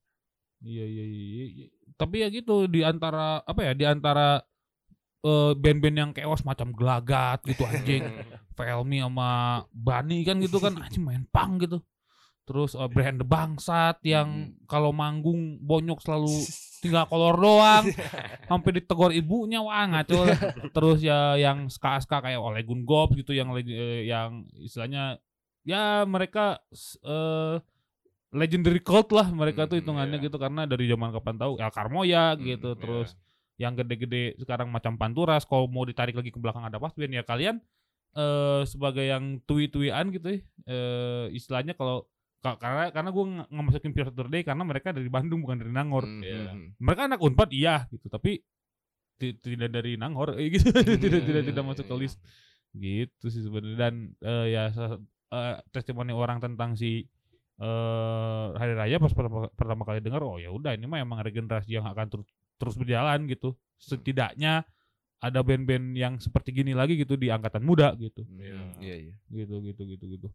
[0.58, 1.66] Iya, iya, iya, iya.
[1.94, 3.72] Tapi ya gitu di antara apa ya?
[3.76, 4.40] Di antara
[5.20, 8.04] eh, band-band yang chaos macam Gelagat gitu anjing.
[8.58, 9.30] Felmi sama
[9.70, 11.78] Bani kan gitu kan anjing main pang gitu.
[12.42, 16.32] Terus uh, Brand Bangsat yang kalau manggung bonyok selalu
[16.82, 17.84] tinggal kolor doang.
[18.44, 20.26] Sampai ditegor ibunya wah ngaco.
[20.74, 25.20] Terus ya yang ska-ska kayak Olegun Gob gitu yang leg- eh, yang istilahnya
[25.62, 26.56] ya mereka
[27.04, 27.60] eh
[28.28, 30.24] legendary cult lah mereka tuh Hmm, hitungannya iya.
[30.28, 32.80] gitu karena dari zaman kapan tahu El Carmoya Hmm, gitu iya.
[32.80, 33.08] terus
[33.58, 37.58] yang gede-gede sekarang macam Panturas kalau mau ditarik lagi ke belakang ada Pasbin ya kalian
[38.14, 42.06] eh sebagai yang tui-tuian gitu ya eh istilahnya kalau
[42.38, 46.06] ka- karena karena gue nggak masukin Pure Saturday karena mereka dari Bandung bukan dari Nangor.
[46.06, 46.54] Hmm, Iya.
[46.54, 48.40] hmm, mereka anak unpad iya gitu tapi
[49.18, 50.70] ti- tidak dari Nangor eh, gitu.
[51.02, 52.22] Tidak tidak tidak masuk ke list.
[52.70, 54.62] Gitu sih sebenarnya dan eh, ya
[55.28, 57.02] eh, testimoni orang tentang si
[57.58, 61.74] eh hari raya pas pertama, pertama kali dengar oh ya udah ini mah emang regenerasi
[61.74, 63.54] yang akan terus terus berjalan gitu.
[63.78, 64.66] Setidaknya
[65.18, 68.22] ada band-band yang seperti gini lagi gitu di angkatan muda gitu.
[68.22, 68.38] Hmm.
[68.38, 68.60] Iya.
[68.78, 69.14] Iya, iya.
[69.30, 70.28] gitu gitu gitu gitu.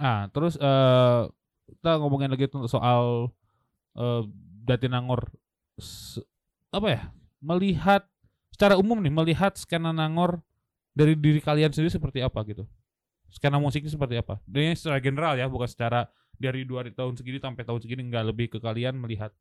[0.00, 1.22] Ah terus eh
[1.72, 3.32] kita ngomongin lagi tuh soal
[3.96, 4.22] eh
[4.68, 5.28] Jatinangor
[5.80, 6.20] S-
[6.72, 7.02] apa ya
[7.42, 8.08] melihat
[8.52, 10.40] secara umum nih melihat skena Nangor
[10.92, 12.68] dari diri kalian sendiri seperti apa gitu?
[13.32, 14.40] Skena musiknya seperti apa?
[14.44, 16.04] Ini secara general ya bukan secara
[16.36, 19.32] dari dua tahun segini sampai tahun segini nggak lebih ke kalian melihat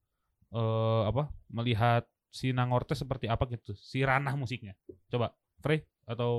[0.52, 4.76] eh apa melihat si Nangor teh seperti apa gitu si ranah musiknya
[5.12, 6.34] coba Frey atau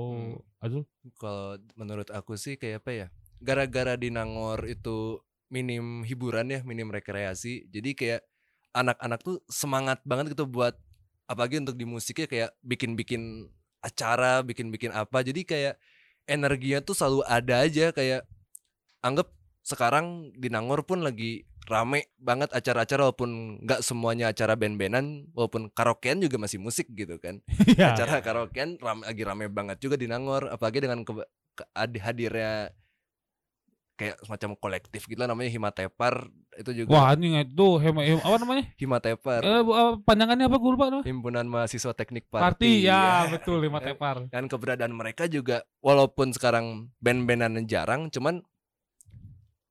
[0.59, 0.83] Azul
[1.17, 3.07] Kalau menurut aku sih kayak apa ya?
[3.39, 7.67] Gara-gara di Nangor itu minim hiburan ya, minim rekreasi.
[7.71, 8.21] Jadi kayak
[8.75, 10.75] anak-anak tuh semangat banget gitu buat
[11.27, 13.47] apalagi untuk di musiknya kayak bikin-bikin
[13.83, 15.23] acara, bikin-bikin apa.
[15.23, 15.75] Jadi kayak
[16.27, 18.23] energinya tuh selalu ada aja kayak
[19.03, 19.31] anggap
[19.63, 23.29] sekarang di Nangor pun lagi rame banget acara-acara walaupun
[23.61, 27.39] nggak semuanya acara band-bandan walaupun karaokean juga masih musik gitu kan
[27.71, 27.93] Iya.
[27.93, 31.13] acara karaokean ram, lagi rame banget juga di Nangor apalagi dengan ke,
[31.53, 32.71] ke- ad- hadirnya
[33.93, 36.25] kayak semacam kolektif gitu lah namanya Himatepar
[36.57, 38.63] itu juga Wah anjing itu hem, hem- apa namanya?
[38.75, 39.61] Himatepar Eh,
[40.01, 41.05] panjangannya apa gue lupa namanya?
[41.05, 43.31] himpunan mahasiswa teknik Party, party, ya, ya.
[43.31, 44.25] betul lima tepar.
[44.27, 48.41] dan keberadaan mereka juga walaupun sekarang band-bandan jarang cuman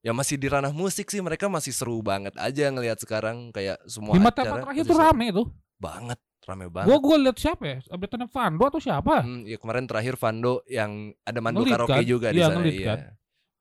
[0.03, 4.13] ya masih di ranah musik sih mereka masih seru banget aja ngelihat sekarang kayak semua
[4.13, 5.47] Lima acara terakhir tuh seru rame tuh.
[5.75, 7.77] banget rame banget Gua gua lihat siapa ya?
[7.87, 9.23] Updateannya Vando atau siapa?
[9.23, 12.03] Hmm, ya kemarin terakhir Vando yang ada mandu Ngelit karaoke kan?
[12.05, 12.85] juga di Iya, sana ngelit iya.
[12.85, 12.99] kan?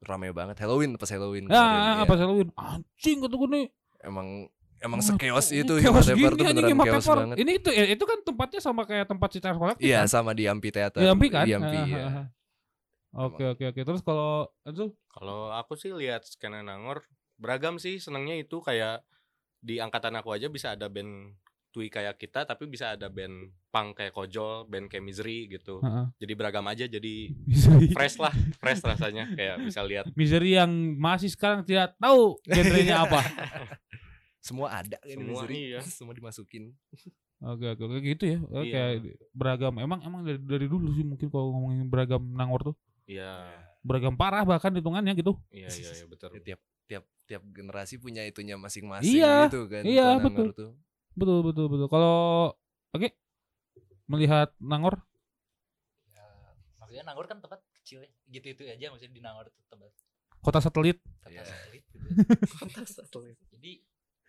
[0.03, 2.03] Rame banget Halloween pas Halloween Ya, kemarin, iya.
[2.03, 2.49] apa Halloween?
[2.53, 3.67] Anjing kata gue nih.
[4.03, 4.29] Emang
[4.83, 7.17] emang Wah, sekeos itu chaos Himatepar gini tuh beneran Tepar.
[7.23, 7.37] banget.
[7.39, 9.79] Ini itu eh, itu kan tempatnya sama kayak tempat Citra Kolektif.
[9.81, 10.11] Iya kan?
[10.11, 10.99] sama di Ampi Theater.
[10.99, 11.47] Di Ampi kan?
[11.47, 12.27] Di Ampi, Ah, ah, ah.
[13.13, 13.81] Oke oke oke.
[13.85, 14.97] Terus kalau Azul?
[15.13, 17.05] Kalau aku sih lihat skena Nangor
[17.37, 19.05] beragam sih senangnya itu kayak
[19.61, 21.37] di angkatan aku aja bisa ada band
[21.73, 25.81] Tui kayak kita tapi bisa ada band punk kayak Kojol, band kayak Misery gitu.
[25.81, 26.05] Heeh.
[26.21, 27.89] Jadi beragam aja jadi Misery.
[27.97, 30.69] fresh lah, fresh rasanya kayak bisa lihat Misery yang
[31.01, 33.25] masih sekarang tidak tahu genrenya apa.
[34.47, 35.57] Semua ada kan Semua, Missouri.
[35.73, 35.81] iya.
[35.97, 36.77] Semua dimasukin.
[37.41, 38.39] Oke oke oke gitu ya.
[38.53, 39.17] Oke Iya.
[39.33, 39.73] beragam.
[39.81, 44.47] Emang emang dari, dari dulu sih mungkin kalau ngomongin beragam Nangor tuh Iya, beragam parah
[44.47, 45.35] bahkan hitungannya gitu.
[45.51, 46.31] iya iya iya betul.
[46.39, 49.83] Ya, tiap tiap tiap generasi punya itunya masing-masing Iya, gitu kan.
[49.85, 50.49] iya, betul.
[50.55, 50.73] Tuh.
[51.19, 51.89] Betul betul betul.
[51.91, 52.17] Kalau
[52.95, 53.09] oke
[54.11, 55.03] melihat Nangor
[56.13, 56.25] Ya,
[56.79, 58.11] maksudnya Nangor kan tempat kecil ya.
[58.31, 59.91] Gitu-itu aja maksudnya di Nangor itu tempat
[60.43, 61.45] kota satelit kota Iya.
[61.47, 62.07] satelit gitu.
[63.55, 63.73] Jadi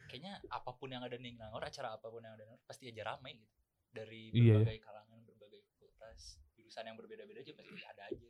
[0.10, 2.90] kayaknya apa pun yang ada di Nangor, acara apa pun yang ada di Nangor pasti
[2.90, 3.54] aja ramai gitu.
[3.94, 8.30] Dari Iya, berbagai kalangan, berbagai fakultas, jurusan yang berbeda-beda juga pasti ada aja.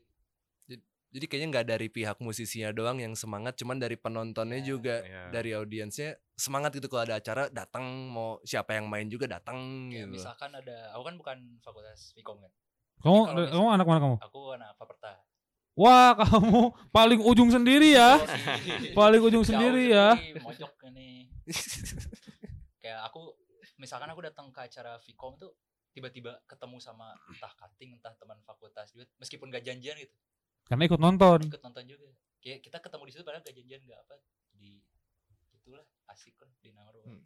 [1.14, 5.30] Jadi kayaknya nggak dari pihak musisinya doang yang semangat, cuman dari penontonnya Iya, juga, Iya.
[5.30, 10.10] dari audiensnya semangat gitu kalau ada acara datang mau siapa yang main juga datang Kayak
[10.10, 10.14] gitu.
[10.18, 12.50] misalkan ada, aku kan bukan fakultas Vkom kan.
[13.00, 15.12] kamu Kalau mis- kamu anak mana kamu Aku anak Faperta.
[15.76, 18.26] wah kamu paling ujung sendiri ya sih.
[18.98, 21.30] paling ujung sendiri ya Mojok ini.
[22.82, 23.38] Kayak aku
[23.78, 25.54] misalkan aku datang ke acara Vkom tuh
[25.90, 30.16] tiba-tiba ketemu sama entah cutting entah teman fakultas juga meskipun gak janjian gitu
[30.66, 32.08] karena ikut nonton ikut nonton juga
[32.40, 34.16] kayak kita ketemu di situ padahal gak janjian gak apa
[34.56, 34.72] jadi
[35.56, 37.24] itulah asik kan di Nangor Hmm.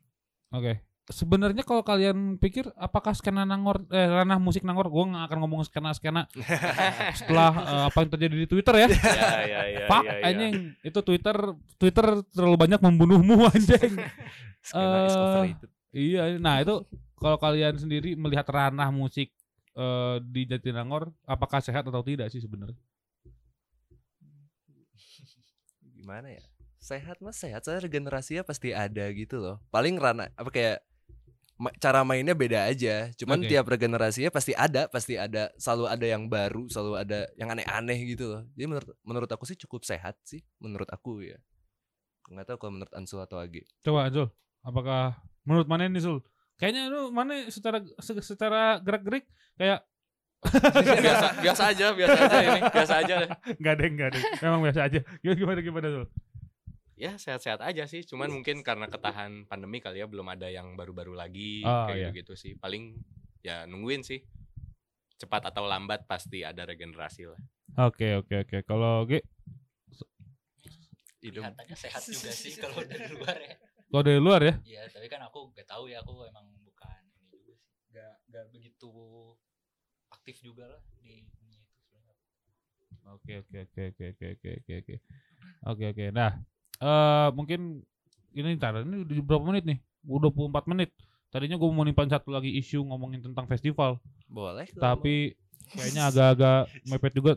[0.54, 0.74] oke
[1.08, 5.62] sebenarnya kalau kalian pikir apakah skena Nangor eh ranah musik Nangor gua nggak akan ngomong
[5.64, 6.28] skena-skena
[7.20, 8.88] setelah eh, apa yang terjadi di Twitter ya.
[8.92, 10.24] ya ya ya Pak ya, ya.
[10.28, 11.38] anjing itu Twitter
[11.80, 13.96] Twitter terlalu banyak membunuhmu anjing.
[14.60, 15.70] Skena is overrated.
[15.96, 16.84] iya, nah itu
[17.16, 19.32] kalau kalian sendiri melihat ranah musik
[19.80, 22.76] eh, di Jatinangor apakah sehat atau tidak sih sebenarnya?
[26.08, 26.44] Gimana ya?
[26.80, 29.60] Sehat mas sehat saya regenerasinya pasti ada gitu loh.
[29.68, 30.80] Paling rana apa kayak
[31.60, 33.12] ma- cara mainnya beda aja.
[33.20, 33.52] Cuman Oke.
[33.52, 38.32] tiap regenerasinya pasti ada pasti ada selalu ada yang baru selalu ada yang aneh-aneh gitu
[38.32, 38.48] loh.
[38.56, 41.36] Jadi menurut menurut aku sih cukup sehat sih menurut aku ya.
[42.32, 43.68] Nggak tahu kalau menurut Ansul atau Agi.
[43.84, 44.32] Coba Ansul,
[44.64, 46.24] apakah menurut mana nih Sul?
[46.56, 49.28] Kayaknya lu mana secara se- secara gerak-gerik
[49.60, 49.84] kayak
[51.02, 53.16] biasa biasa aja biasa aja ini biasa aja
[53.58, 54.20] Enggak ada, enggak ada.
[54.46, 55.00] Memang biasa aja.
[55.20, 56.08] Gimana gimana gimana Sul?
[56.98, 61.14] ya sehat-sehat aja sih cuman mungkin karena ketahan pandemi kali ya belum ada yang baru-baru
[61.14, 62.18] lagi Oh, kayak iya.
[62.18, 62.98] gitu sih paling
[63.46, 64.26] ya nungguin sih
[65.22, 67.38] cepat atau lambat pasti ada regenerasi lah
[67.78, 68.58] Oke oke oke.
[68.66, 69.22] Kalau G,
[71.22, 73.54] hidung Kelihatannya sehat juga sih kalau dari luar ya.
[73.94, 74.54] kalau dari luar ya?
[74.66, 77.70] Iya, tapi kan aku gak tahu ya, aku emang bukan ini juga sih.
[77.94, 78.90] Gak, gak begitu
[80.28, 82.16] aktif juga lah di dunia itu sebenarnya.
[83.16, 84.96] Oke oke oke oke oke oke oke oke.
[85.72, 86.06] Oke oke.
[86.12, 86.32] Nah,
[86.84, 87.80] eh mungkin
[88.36, 89.80] ini ntar ini udah berapa menit nih?
[90.04, 90.92] Udah 24 menit.
[91.32, 95.40] Tadinya gue mau nimpan satu lagi isu ngomongin tentang festival, boleh tapi
[95.72, 97.32] kayaknya agak-agak mepet juga.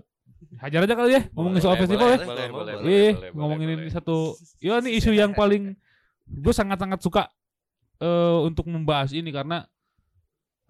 [0.59, 2.27] Hajar aja kali ya ngomongin soal Boleh, festival boleh, ya.
[2.27, 3.95] boleh, boleh, boleh, Iya, boleh, ngomongin boleh, ini boleh.
[3.95, 4.35] satu.
[4.59, 5.79] Ya ini isu yang paling
[6.43, 7.31] gue sangat-sangat suka
[8.03, 9.63] eh untuk membahas ini karena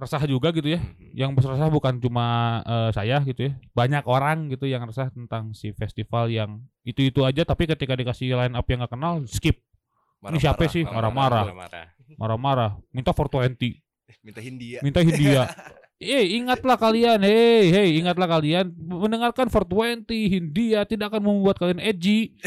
[0.00, 0.80] resah juga gitu ya.
[0.80, 1.12] Mhm.
[1.12, 3.52] Yang resah bukan cuma eh, saya gitu ya.
[3.76, 8.56] Banyak orang gitu yang resah tentang si festival yang itu-itu aja tapi ketika dikasih line
[8.56, 9.60] up yang gak kenal skip.
[10.20, 10.84] Ini siapa sih?
[10.84, 11.48] Marah-marah.
[11.52, 11.86] marah
[12.18, 13.78] Marah-marah, minta 420,
[14.26, 15.44] minta Hindia minta Hindia.
[16.00, 22.40] Eh, ingatlah kalian, hei, hei, ingatlah kalian mendengarkan 420 Hindia tidak akan membuat kalian edgy.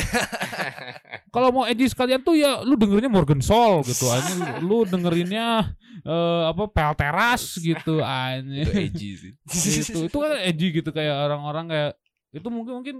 [1.33, 4.57] Kalau mau edgy sekalian tuh ya lu dengerinnya Morgan Soul gitu aja.
[4.57, 8.67] Lu dengerinnya eh, apa Pelteras gitu itu anjing.
[8.73, 9.33] edgy sih
[9.85, 11.91] itu itu kan edgy gitu kayak orang-orang kayak
[12.31, 12.97] itu mungkin mungkin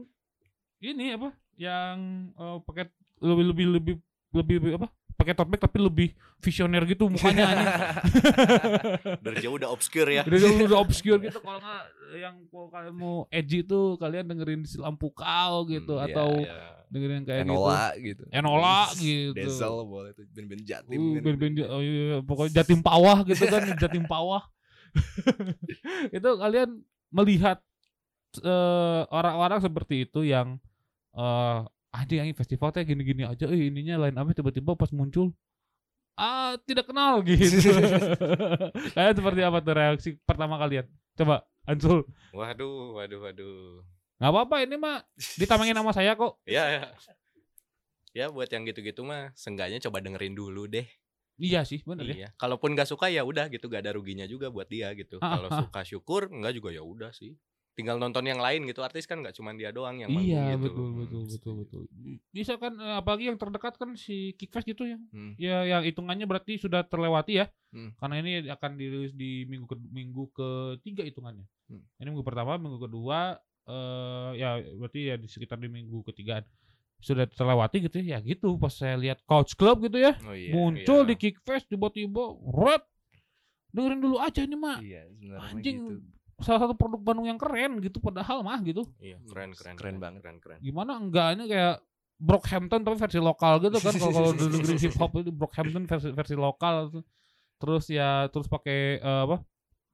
[0.78, 1.96] ini apa yang
[2.32, 2.84] eh, pakai
[3.20, 3.96] lebih lebih lebih
[4.34, 6.10] lebih lebih apa pakai tote bag tapi lebih
[6.42, 7.70] visioner gitu mukanya anjing.
[9.24, 11.84] dari jauh udah obscure ya Udah udah, udah obscure gitu kalau nggak
[12.18, 16.30] yang kalau kalian mau edgy tuh kalian dengerin si lampu kau gitu Hmm, iya, atau
[16.44, 16.60] Ya.
[16.94, 21.22] Dengerin kayak Enola gitu gitu Enola gitu Denzel boleh tuh band-band jatim Uh, kan.
[21.26, 24.44] band-band oh iya, iya, pokoknya Jatim Pawah gitu kan, Jatim Pawah.
[26.18, 26.70] itu kalian
[27.10, 27.58] melihat
[28.38, 30.62] eh, orang-orang seperti itu yang
[31.14, 31.60] eh
[31.94, 35.34] anjing festival teh gini-gini aja, eh ininya lain apa tiba-tiba pas muncul
[36.14, 37.74] ah tidak kenal gitu.
[38.94, 40.86] Kalian seperti apa tuh reaksi pertama kalian?
[41.18, 42.06] Coba Ansul.
[42.34, 43.82] waduh waduh waduh
[44.24, 45.04] nggak apa-apa ini mah
[45.36, 46.40] ditamengin sama saya kok.
[46.48, 46.82] ya ya
[48.16, 50.88] ya buat yang gitu-gitu mah seenggaknya coba dengerin dulu deh
[51.34, 52.16] Iya sih, bener ya.
[52.16, 55.28] iya kalaupun nggak suka ya udah gitu gak ada ruginya juga buat dia gitu Ah,
[55.36, 55.60] kalau ah.
[55.66, 57.36] suka syukur enggak juga ya udah sih
[57.74, 60.88] tinggal nonton yang lain gitu artis kan nggak cuma dia doang yang Iya gitu betul
[60.94, 61.82] betul betul betul.
[62.30, 65.02] Bisa kan eh, apalagi yang terdekat kan si Kickfest gitu ya.
[65.10, 65.34] Hmm.
[65.42, 67.50] Ya yang hitungannya berarti sudah terlewati ya.
[67.74, 67.98] Hmm.
[67.98, 71.50] Karena ini akan dirilis di minggu ke minggu ketiga hitungannya.
[71.66, 71.82] Hmm.
[71.98, 76.44] Ini minggu pertama, minggu kedua eh ya berarti ya di sekitar di minggu ketigaan
[77.04, 78.18] sudah terlewati gitu ya.
[78.20, 80.16] Ya gitu pas saya lihat Couch Club gitu ya.
[80.24, 81.10] oh iya muncul iya.
[81.12, 82.88] di Kickfest tiba-tiba rap
[83.74, 85.02] dengerin dulu aja nih mah iya
[85.50, 86.46] anjing gitu.
[86.46, 90.22] salah satu produk Bandung yang keren gitu padahal mah gitu iya keren keren Keren banget.
[90.22, 91.76] keren keren gimana enggaknya kayak
[92.22, 96.94] Brockhampton tapi versi lokal gitu kan kalau negeri hip hop itu Brockhampton versi versi lokal
[97.58, 99.42] terus ya terus pakai eh, apa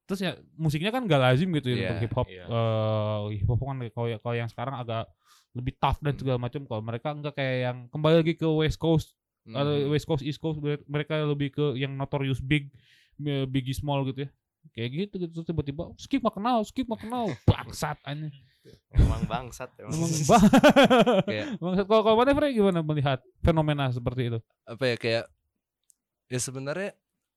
[0.10, 2.44] terus ya musiknya kan gak lazim gitu ya Iya, untuk hip hop iya.
[2.44, 5.06] Eh, hip hop kan kalau kalau yang sekarang agak
[5.54, 9.14] lebih tough dan segala macam kalau mereka enggak kayak yang kembali lagi ke West Coast
[9.46, 9.90] atau Hmm.
[9.90, 12.74] West Coast East Coast mereka lebih ke yang Notorious Big
[13.20, 14.30] eh, Biggie Small gitu ya
[14.70, 18.30] kayak gitu gitu terus tiba-tiba skip mah kenal skip mah kenal bangsat aneh
[18.92, 19.96] emang bangsat emang.
[20.30, 21.86] Bangsat.
[21.86, 24.40] Kalau kalau mana Frey gimana melihat fenomena seperti itu?
[24.64, 25.26] apa ya kayak
[26.28, 26.92] ya sebenarnya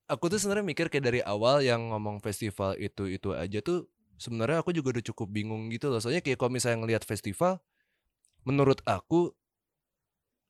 [0.07, 3.87] aku tuh sebenarnya mikir kayak dari awal yang ngomong festival itu itu aja tuh
[4.19, 5.99] sebenarnya aku juga udah cukup bingung gitu loh.
[5.99, 7.59] Soalnya kayak kalau misalnya ngelihat festival
[8.47, 9.35] menurut aku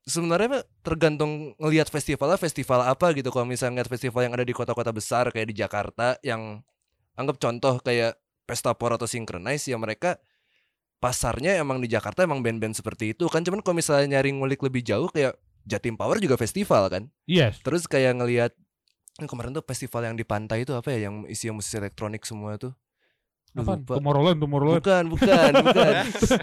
[0.05, 3.33] sebenarnya tergantung ngelihat festivalnya festival apa gitu.
[3.33, 6.61] Kalau misalnya ngeliat festival yang ada di kota-kota besar kayak di Jakarta yang
[7.17, 10.19] anggap contoh kayak Pesta Por atau Synchronize ya mereka
[10.99, 13.47] pasarnya emang di Jakarta emang band-band seperti itu kan.
[13.47, 17.03] Cuman kalau misalnya nyari ngulik lebih jauh kayak Jatim Power juga festival kan.
[17.31, 17.63] Yes.
[17.63, 18.53] Terus kayak ngelihat
[19.21, 22.57] Yang kemarin tuh festival yang di pantai itu apa ya yang isi musisi elektronik semua
[22.57, 22.73] tuh.
[23.53, 23.85] Apaan?
[23.85, 24.01] lupa.
[24.01, 24.81] Tomorrowland, Tomorrowland.
[24.81, 25.93] Bukan, bukan, bukan.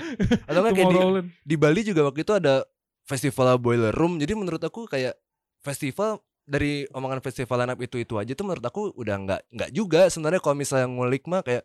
[0.49, 1.01] Atau enggak kayak di,
[1.41, 2.61] di Bali juga waktu itu ada
[3.09, 4.21] festival Boiler Room.
[4.21, 5.17] Jadi menurut aku kayak
[5.65, 10.09] festival dari omongan festival up itu itu aja tuh menurut aku udah nggak nggak juga
[10.09, 11.61] sebenarnya kalau misalnya ngulik mah kayak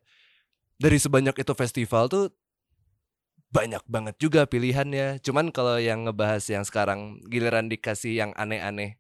[0.76, 2.32] dari sebanyak itu festival tuh
[3.52, 5.20] banyak banget juga pilihannya.
[5.20, 8.96] Cuman kalau yang ngebahas yang sekarang giliran dikasih yang aneh-aneh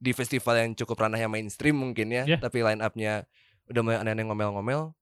[0.00, 2.40] di festival yang cukup ranahnya mainstream mungkin ya, Ya.
[2.40, 3.28] tapi line up-nya
[3.68, 4.96] udah mulai aneh-aneh ngomel-ngomel.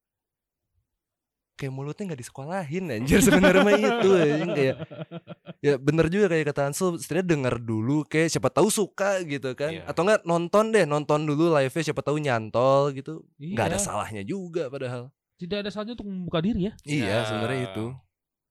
[1.55, 4.77] Kayak mulutnya nggak disekolahin anjir sebenarnya mah itu anjing kayak
[5.67, 9.75] ya bener juga kayak kata Ansel setidaknya denger dulu kayak siapa tahu suka gitu kan
[9.75, 9.83] Iya.
[9.91, 13.83] atau enggak nonton deh nonton dulu live-nya siapa tahu nyantol gitu nggak ada Iya.
[13.83, 16.73] salahnya juga padahal Tidak ada salahnya untuk membuka diri ya.
[16.87, 17.27] iya Ya.
[17.27, 17.87] sebenarnya itu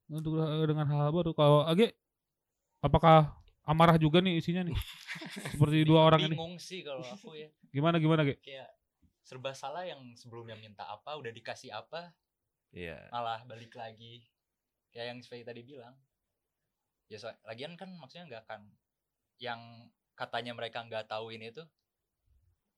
[0.07, 1.31] Untuk eh, dengan hal-hal baru.
[1.31, 1.91] Kalau Age,
[2.79, 3.35] apakah
[3.67, 4.75] amarah juga nih isinya nih?
[5.51, 6.33] Seperti dua orang ini.
[6.39, 8.39] bingung sih kalau aku ya Gimana gimana, Ge?
[8.39, 8.71] kayak
[9.27, 12.15] serba salah yang sebelumnya minta apa udah dikasih apa
[12.71, 14.23] iya malah balik lagi
[14.95, 15.99] kayak yang seperti tadi bilang
[17.11, 18.71] ya so, lagian kan maksudnya nggak akan
[19.43, 21.67] yang katanya mereka nggak tahu ini tuh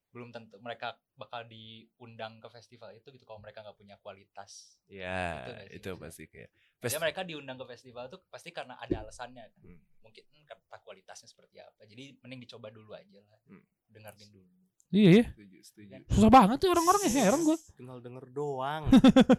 [0.10, 5.44] belum tentu mereka bakal diundang ke festival itu gitu kalau mereka nggak punya kualitas iya
[5.44, 6.02] Itu sih itu maksudnya?
[6.02, 9.62] pasti kayak Fest- mereka diundang ke festival tuh pasti karena ada alasannya kan.
[9.62, 9.80] Hmm.
[10.02, 13.62] mungkin kata kualitasnya seperti apa jadi mending dicoba dulu aja lah Hmm.
[13.88, 14.50] dengerin dulu
[14.90, 15.24] Iya ya.
[15.30, 17.54] setuju setuju Susah banget tuh orang-orang ya, heran gue.
[17.78, 18.90] Tinggal denger doang.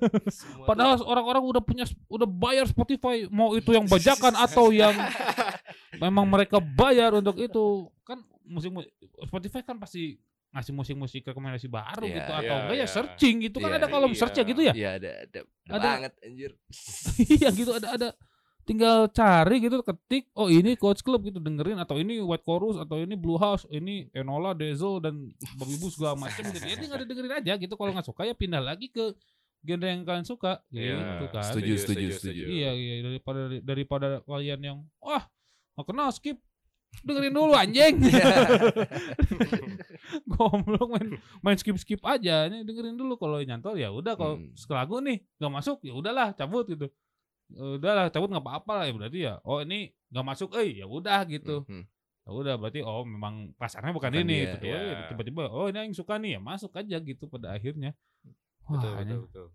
[0.70, 4.94] Padahal orang-orang udah punya udah bayar Spotify mau itu yang bajakan atau yang
[6.04, 7.64] memang mereka bayar untuk itu
[8.00, 8.70] kan musik
[9.20, 12.88] Spotify kan pasti ngasih musik-musik rekomendasi baru Iya, gitu atau iya, enggak ya iya.
[12.90, 14.18] searching gitu kan Iya, ada kolom iya.
[14.18, 15.88] search ya gitu ya iya ada ada, ada Ada.
[15.94, 16.50] banget anjir
[17.38, 18.08] iya gitu ada ada
[18.60, 22.98] tinggal cari gitu ketik oh ini coach club gitu dengerin atau ini white chorus atau
[22.98, 25.26] ini blue house ini Enola Diesel dan
[25.58, 28.62] Bobby Boo segala macam gitu ya tinggal dengerin aja gitu kalau nggak suka ya pindah
[28.62, 29.14] lagi ke
[29.60, 32.42] genre yang kalian suka Iya, gitu kan Setuju, setuju, setuju.
[32.48, 35.24] Iya iya daripada daripada kalian yang wah
[35.74, 36.38] nggak kenal skip
[37.00, 37.96] dengerin dulu anjing.
[40.26, 41.06] Goblok main
[41.40, 44.50] main skip skip aja nih dengerin dulu kalau nyantol ya udah kalau Hmm.
[44.54, 46.86] sekelagu nih nggak masuk ya udahlah cabut gitu.
[47.50, 49.32] Udahlah cabut nggak apa-apa lah ya berarti ya.
[49.42, 51.62] Oh ini nggak masuk eh ya udah gitu.
[51.64, 51.82] Mhm.
[52.20, 54.44] Ya udah berarti oh memang pasarnya bukan, Bukan ini dia.
[54.54, 54.64] gitu.
[54.66, 54.98] Oh, ya Iya.
[55.08, 57.90] Tiba-tiba oh ini yang suka nih ya masuk aja gitu pada akhirnya.
[58.68, 59.46] Wah, betul, ini betul, betul.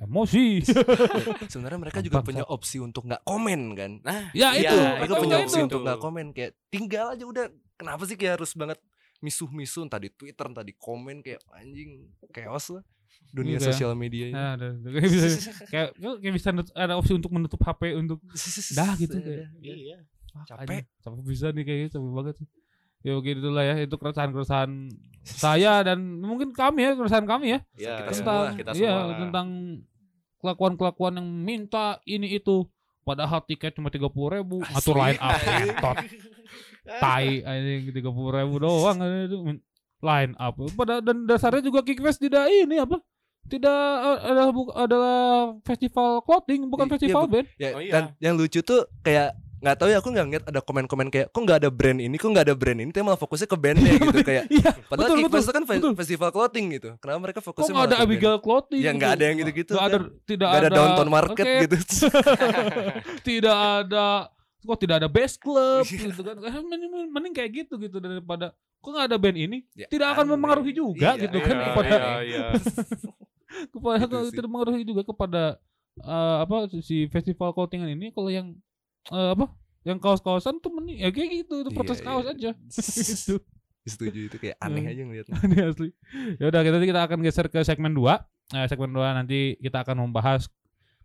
[0.00, 0.64] Emosi.
[1.52, 5.12] sebenarnya mereka juga punya opsi untuk nggak komen kan Nah, ya Iya, itu, mereka mereka
[5.14, 5.66] punya punya opsi itu.
[5.66, 8.78] untuk nggak komen kayak tinggal aja udah kenapa sih kayak harus banget
[9.18, 12.82] misuh-misuh entah di Twitter entah di komen kayak anjing chaos lah
[13.30, 13.68] dunia Iya.
[13.68, 14.34] sosial media ini.
[14.34, 15.26] Nah, ada, kayak bisa
[15.66, 18.18] kayak kayak bisa ada opsi untuk menutup HP untuk
[18.78, 19.52] dah gitu kayak.
[19.60, 19.98] iya.
[20.30, 20.62] Wah, Capek.
[20.64, 22.48] anjing, capek bisa nih kayaknya capek banget sih.
[23.00, 24.70] Ya begitu lah ya itu keresahan-keresahan
[25.22, 29.04] saya dan mungkin kami ya keresahan kami ya Ya, Kita ya, tentang kita iya semua
[29.06, 29.18] lah.
[29.18, 29.48] tentang
[30.40, 32.64] kelakuan-kelakuan yang minta ini itu.
[33.00, 35.96] Padahal tiket cuma tiga puluh ribu atur line up ngentot
[37.00, 39.38] tai anjing tiga puluh ribu doang itu.
[40.00, 40.56] Line up.
[40.76, 43.00] Pada dan dasarnya juga Kickfest tidak ini apa?
[43.48, 45.18] Tidak eh, adalah bu- adalah
[45.64, 47.46] festival clothing bukan iya, festival bu- band.
[47.56, 47.92] Ya, Oh, iya.
[47.92, 51.40] dan yang lucu tuh kayak nggak tahu ya aku nggak ngeliat ada komen-komen kayak kok
[51.44, 54.18] nggak ada brand ini kok nggak ada brand ini tapi malah fokusnya ke bandnya gitu
[54.24, 55.92] kayak iya padahal betul, Kickfest betul, kan betul.
[55.92, 58.08] festival clothing gitu kenapa mereka kok fokusnya nggak ada ke band?
[58.08, 60.04] Abigail clothing ya nggak ada yang gitu-gitu nggak ada kan.
[60.24, 61.76] tidak nggak ada downtown market oke, gitu
[63.28, 64.06] tidak ada
[64.60, 66.08] kok tidak ada base club Iya.
[66.08, 70.16] gitu kan mending, mending kayak gitu gitu daripada kok nggak ada band ini Ya, tidak
[70.16, 70.32] akan aneh.
[70.36, 72.44] mempengaruhi juga Iya, gitu iya, kan Iya, kepada iya, iya.
[73.72, 75.42] kepada Gitu tidak mempengaruhi juga kepada
[76.00, 78.56] eh, apa si festival clothingan ini kalau yang
[79.08, 79.46] eh, apa?
[79.80, 82.04] Yang kaos-kaosan tuh mending ya kayak gitu itu Iya, protes iya.
[82.04, 82.50] kaos aja.
[83.80, 84.92] Gitu setuju itu kayak aneh Hmm.
[84.92, 85.34] aja ngeliatnya.
[85.48, 85.88] Ini asli.
[86.36, 88.12] Ya udah kita kita akan geser ke segmen 2
[88.52, 90.52] nah, segmen 2 nanti kita akan membahas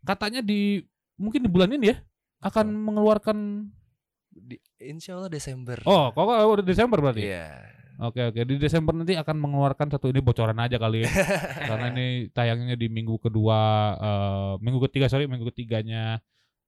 [0.04, 0.84] katanya di
[1.16, 1.98] mungkin di bulan ini ya
[2.44, 3.72] akan mengeluarkan
[4.36, 5.80] di Insya Allah Desember.
[5.88, 7.24] Oh kok udah Desember berarti?
[7.24, 7.48] Iya.
[7.96, 11.10] Oke oke di Desember nanti akan mengeluarkan satu ini bocoran aja kali ya.
[11.72, 13.60] Karena ini tayangnya di minggu kedua
[13.96, 16.20] eh, minggu ketiga sorry minggu ketiganya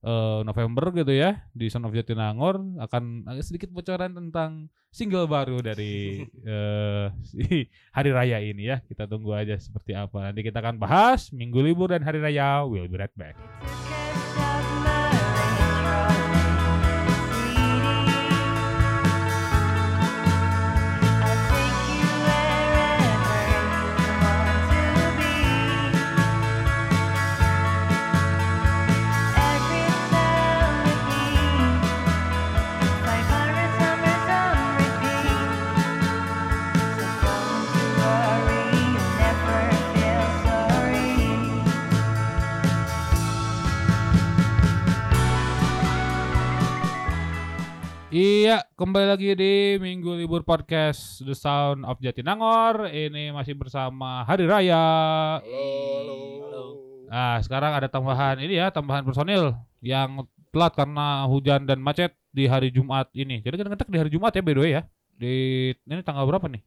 [0.04, 6.26] eh, November gitu ya di Son of Jatinangor akan sedikit bocoran tentang single baru dari
[6.52, 8.78] eh, si hari raya ini ya.
[8.86, 10.32] Kita tunggu aja seperti apa.
[10.32, 12.66] Nanti kita akan bahas minggu libur dan hari raya.
[12.66, 13.38] We'll be right back
[48.78, 52.86] kembali lagi di Minggu Libur Podcast The Sound of Jatinangor.
[52.94, 54.86] Ini masih bersama Hari Raya.
[57.10, 62.46] Nah, sekarang ada tambahan ini ya, tambahan personil yang telat karena hujan dan macet di
[62.46, 63.42] hari Jumat ini.
[63.42, 64.82] Jadi kita ngetek di hari Jumat ya, by the way ya.
[65.18, 65.34] Di
[65.74, 66.62] ini tanggal berapa nih?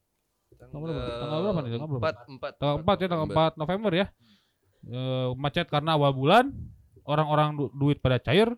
[0.59, 1.01] Tanggal berapa?
[1.15, 1.71] Tanggal berapa nih?
[1.71, 2.03] Tanggal berapa?
[2.03, 4.07] Empat, empat, Tanggal 4 ya, tanggal 4 November ya.
[4.91, 6.51] Eh, macet karena awal bulan,
[7.07, 8.51] orang-orang du- duit pada cair,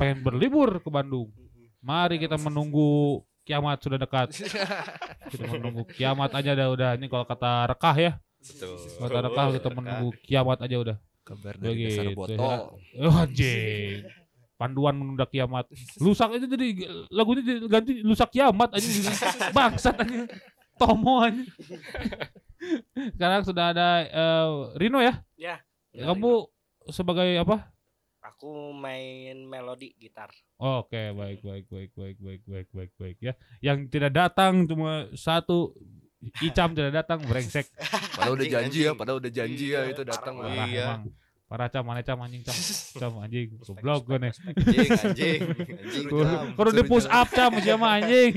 [0.00, 1.28] pengen berlibur ke Bandung.
[1.82, 4.34] Mari kita menunggu kiamat sudah dekat.
[5.30, 6.90] Kita menunggu kiamat aja dah udah.
[6.94, 8.78] Ini kalau kata rekah ya, Betul.
[8.78, 10.96] kalau kata rekah kita menunggu kiamat aja udah.
[11.26, 12.38] Kabar dari dasar Begitu, botol.
[12.94, 13.02] ya.
[13.02, 14.06] Oh anjing.
[14.54, 15.66] Panduan menunda kiamat.
[15.98, 16.66] Lusak itu jadi
[17.10, 18.86] lagunya diganti lusak kiamat aja
[19.56, 20.30] bangsat aja.
[20.78, 21.42] Tomo aja.
[23.18, 24.48] Sekarang sudah ada eh,
[24.78, 25.26] Rino ya?
[25.34, 25.58] Ya.
[25.90, 26.46] Kamu
[26.90, 27.66] sebagai apa?
[28.36, 30.28] Aku main melodi gitar.
[30.60, 33.32] Oke, baik baik baik baik baik baik baik baik ya.
[33.64, 35.72] Yang tidak datang cuma satu
[36.44, 37.64] Icam tidak datang brengsek.
[38.12, 40.34] Padahal udah Anjing, janji ya, padahal udah janji ya Iya, itu datang.
[40.36, 40.68] parah.
[40.68, 40.84] Iya.
[40.84, 41.02] emang.
[41.46, 42.56] Parah cam, mana cam anjing cam.
[43.00, 44.32] Cam anjing, goblok gue nih.
[44.50, 45.40] Anjing, anjing,
[45.72, 46.04] anjing.
[46.52, 48.32] Kalau di push up cam siapa anjing.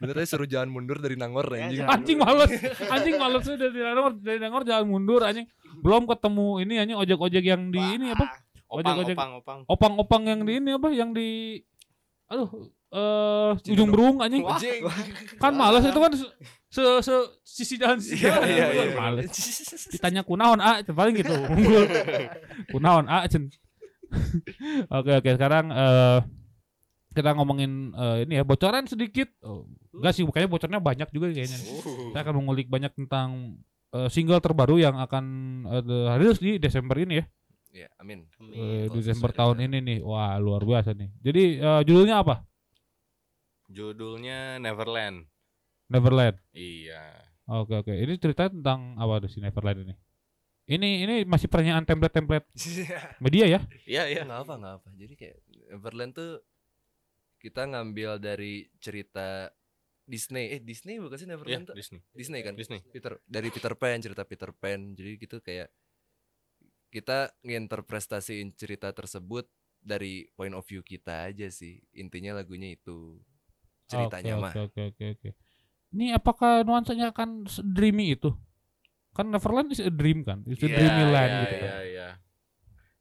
[0.00, 1.84] Bener aja suruh jangan mundur dari Nangor Ya, anjing.
[1.84, 2.50] anjing males.
[2.88, 5.46] Anjing males udah dari Nangor, dari Nangor jangan mundur anjing.
[5.78, 8.49] Belum ketemu ini anjing ojek-ojek yang di ini apa?
[8.70, 9.16] Opang, Ojek-ojek.
[9.18, 9.58] opang, opang.
[9.66, 10.88] Opang-opang yang di ini apa?
[10.88, 11.28] Yang di
[12.30, 12.46] aduh
[12.90, 14.46] eh ujung berung anjing.
[15.36, 16.26] Kan males itu kan se
[16.70, 18.46] se, se- sisi jalan sisi Iya jalan.
[18.46, 18.84] iya iya.
[18.94, 19.30] Males.
[19.90, 21.34] Ditanya kunaon A, cen, paling gitu.
[21.34, 21.86] Unggul.
[22.70, 23.50] kunaon A, cen.
[24.90, 26.18] Oke oke sekarang eh
[27.10, 29.26] kita ngomongin eh, ini ya bocoran sedikit.
[29.42, 31.58] Oh, enggak sih, kayaknya bocornya banyak juga kayaknya.
[31.58, 32.10] Uh.
[32.10, 33.58] Kita akan mengulik banyak tentang
[33.90, 35.24] eh, single terbaru yang akan
[35.66, 35.82] eh,
[36.16, 37.26] rilis di Desember ini ya.
[37.70, 38.26] Iya, amin.
[38.50, 39.98] Eh, Kalau Desember tahun dengan- ini nih.
[40.02, 41.10] Wah, luar biasa nih.
[41.20, 42.42] Jadi eh, judulnya apa?
[43.66, 45.30] Judulnya Neverland.
[45.86, 46.36] Neverland.
[46.50, 47.02] Iya.
[47.46, 47.92] Oke oke.
[47.92, 49.94] Ini cerita tentang apa tuh si Neverland ini?
[50.70, 52.46] Ini ini masih pertanyaan template-template
[53.24, 53.60] media ya?
[53.86, 54.22] Iya, iya.
[54.22, 54.88] Nggak apa nggak apa.
[54.94, 55.36] Jadi kayak
[55.70, 56.30] Neverland tuh
[57.38, 59.50] kita ngambil dari cerita
[60.02, 60.58] Disney.
[60.58, 61.74] Eh Disney bukan sih Neverland tuh?
[61.74, 62.02] Disney.
[62.10, 62.54] Disney kan?
[62.54, 62.82] Disney.
[62.86, 64.94] Peter dari Peter Pan cerita Peter Pan.
[64.94, 65.70] Jadi gitu kayak
[66.90, 69.46] kita nginterpretasiin cerita tersebut
[69.80, 71.80] dari point of view kita aja sih.
[71.96, 73.16] Intinya lagunya itu
[73.88, 74.52] ceritanya Oke, mah.
[74.52, 75.30] Oke oke oke oke.
[75.90, 78.30] Ini apakah nuansanya akan dreamy itu?
[79.10, 80.46] Kan Neverland is a dream kan?
[80.46, 81.70] It's a Iya, dreamy land iya, gitu kan.
[81.70, 82.08] Iya, iya.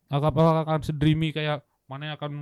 [0.10, 2.34] Apakah akan sedreamy kayak mana yang akan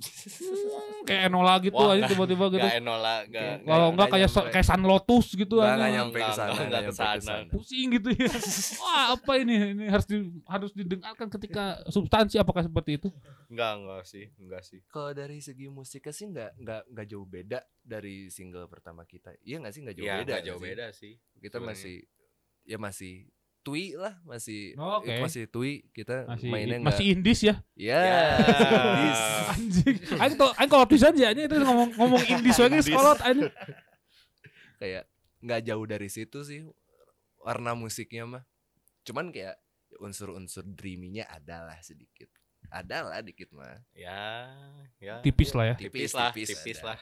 [1.08, 2.60] kayak Enola gitu Wah, aja tiba-tiba gitu.
[2.60, 3.64] Gak enola, gak.
[3.64, 4.50] Kalau enggak kayak nyampe.
[4.52, 5.76] kayak Sun Lotus gitu aja.
[5.76, 7.16] nggak nyampe ke sana, nggak, nggak nggak nyampe ke sana.
[7.16, 7.50] ke sana.
[7.52, 8.30] Pusing gitu ya.
[8.84, 9.54] Wah, apa ini?
[9.76, 13.08] Ini harus di, harus didengarkan ketika substansi apakah seperti itu?
[13.48, 14.80] Enggak, enggak sih, enggak sih.
[14.86, 19.34] Kalau dari segi musiknya sih nggak nggak nggak jauh beda dari single pertama kita.
[19.42, 20.30] Iya nggak sih nggak jauh Iya, beda.
[20.32, 20.66] nggak jauh sih?
[20.68, 21.12] beda sih.
[21.36, 21.66] Kita sebenarnya.
[21.74, 21.96] masih
[22.62, 23.14] ya masih
[23.60, 27.60] tui lah masih Oh, itu masih tui kita Masih mainnya masih indis ya.
[27.74, 28.22] ya Ya.
[28.80, 29.20] indis.
[29.52, 29.96] Anjing.
[30.16, 33.52] Aing tuh aing kalau pisan aja itu ngomong ngomong indis lagi sekolot anjing.
[34.76, 35.04] kayak
[35.38, 36.64] nggak jauh dari situ sih
[37.38, 38.42] warna musiknya mah
[39.02, 39.56] cuman kayak
[39.98, 42.28] unsur-unsur dreaminya ada lah sedikit
[42.66, 44.48] ada lah dikit mah Ya,
[44.96, 45.20] ya.
[45.20, 45.74] Tipis lah ya.
[45.76, 46.96] Tipis lah, tipis tipis lah.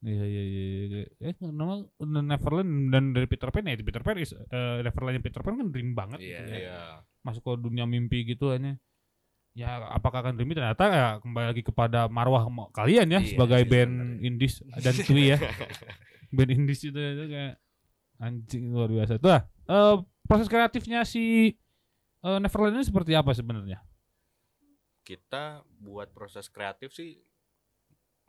[0.00, 0.62] Iya iya iya.
[0.88, 1.02] iya.
[1.20, 5.60] Eh nama Neverland dan dari Peter Pan ya Peter Pan is eh, Neverlandnya Peter Pan
[5.60, 6.60] kan dream banget Iya, gitu ya.
[6.64, 6.80] Iya.
[7.20, 8.80] Masuk ke dunia mimpi gitu hanya.
[9.52, 13.68] Ya apakah akan dreamy ternyata ya kembali lagi kepada marwah kalian ya Iya sebagai sih
[13.68, 14.26] band sebenarnya.
[14.30, 15.38] indis dan Tui ya.
[16.38, 17.54] band indis itu, itu kayak
[18.22, 19.18] anjing luar biasa.
[19.18, 21.52] Tuh ah, eh, proses kreatifnya si
[22.22, 23.84] eh, Neverland ini seperti apa sebenarnya?
[25.04, 27.18] Kita buat proses kreatif sih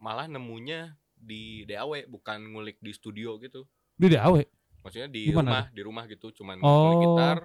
[0.02, 3.64] malah nemunya di DAW bukan ngulik di studio gitu.
[3.94, 4.42] Di DAW.
[4.82, 6.74] Maksudnya di Gimana rumah, di rumah gitu cuman Oh.
[6.90, 7.38] ngulik gitar,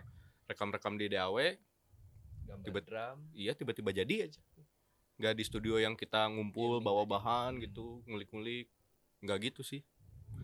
[0.46, 1.36] rekam-rekam di DAW,
[2.42, 4.40] gambar Tiba- drum iya tiba-tiba jadi aja.
[5.16, 8.68] Nggak di studio yang kita ngumpul bawa bahan gitu, ngulik-ngulik.
[9.18, 9.80] Nggak gitu sih.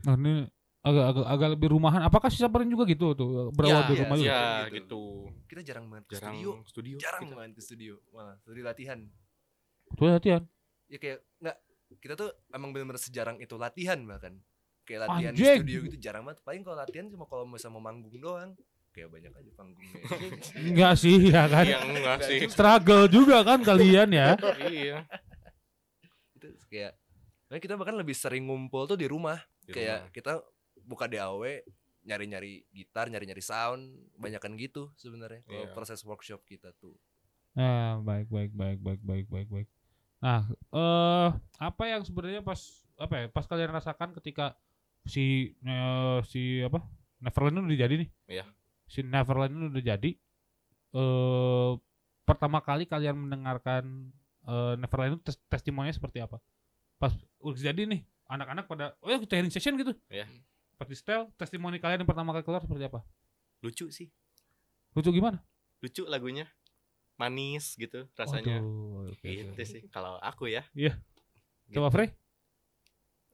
[0.03, 0.45] Nah, ini
[0.81, 2.03] agak agak agak lebih rumahan.
[2.03, 4.27] Apakah si Sabarin juga gitu tuh berawal Ya, di iya, rumah juga?
[4.27, 4.75] Iya, Gitu.
[4.75, 5.03] gitu.
[5.47, 6.97] kita jarang banget ke Jarang studio studio.
[6.99, 7.35] jarang kita.
[7.35, 8.99] banget ke studio malah studio latihan
[9.93, 10.43] Tuh latihan.
[10.87, 11.57] ya kayak nggak
[11.99, 14.39] kita tuh emang bener-bener sejarang itu latihan bahkan
[14.83, 15.59] kayak latihan di Anjing.
[15.59, 18.55] studio gitu jarang banget paling kalau latihan cuma kalau mau sama manggung doang
[18.91, 20.01] kayak banyak aja panggungnya
[20.69, 21.65] Enggak sih ya kan.
[21.65, 22.39] Iya, enggak sih.
[22.47, 24.37] Struggle juga kan kalian ya.
[24.69, 25.09] iya.
[26.35, 26.93] itu kayak
[27.47, 30.13] nah kita bahkan lebih sering ngumpul tuh di rumah Di kayak rumah.
[30.13, 30.33] kita
[30.83, 31.43] buka DAW
[32.03, 35.73] nyari-nyari gitar nyari-nyari sound banyakan gitu sebenarnya kalau Iya.
[35.73, 36.97] proses workshop kita tuh
[37.53, 39.69] Nah, baik baik baik baik baik baik baik.
[40.23, 42.59] Nah, eh apa yang sebenarnya pas
[42.95, 43.27] apa ya?
[43.27, 44.55] Pas kalian rasakan ketika
[45.03, 46.87] si eh, si apa?
[47.19, 48.11] Neverland itu udah jadi nih.
[48.31, 48.45] Iya.
[48.87, 50.11] Si Neverland itu udah jadi.
[50.95, 51.71] Eh
[52.23, 54.15] pertama kali kalian mendengarkan
[54.47, 56.39] eh, Neverland itu tes- testimoninya seperti apa?
[57.03, 57.11] Pas
[57.43, 59.91] udah jadi nih, anak-anak pada oh ya kita hearing session gitu.
[60.07, 60.31] Iya.
[60.79, 63.03] Pas di setel, testimoni kalian yang pertama kali keluar seperti apa?
[63.63, 64.07] Lucu sih.
[64.95, 65.43] Lucu gimana?
[65.83, 66.47] Lucu lagunya.
[67.15, 68.61] Manis gitu rasanya.
[68.61, 70.63] Waduh, oke, Gitu sih kalau aku ya.
[71.71, 71.95] Coba Gitu.
[71.95, 72.09] Frey?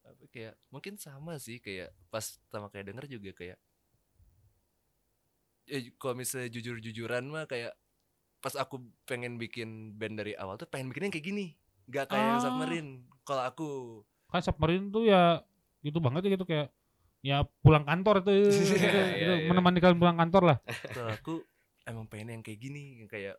[0.03, 3.59] Apa kayak mungkin sama sih kayak pas pertama kayak denger juga kayak
[5.69, 7.77] ya kalau misalnya jujur-jujuran mah kayak
[8.41, 11.47] pas aku pengen bikin band dari awal tuh pengen bikinnya kayak gini
[11.85, 12.45] nggak kayak yang Ah.
[12.45, 12.91] submarine
[13.23, 13.69] kalau aku
[14.29, 15.45] kan submarine tuh ya
[15.83, 16.69] gitu banget ya gitu kayak
[17.19, 19.49] ya pulang kantor itu, itu, itu, Iya, itu iya.
[19.51, 20.59] menemani kalian pulang kantor lah
[20.89, 21.35] kalau aku
[21.85, 23.37] emang pengen yang kayak gini yang kayak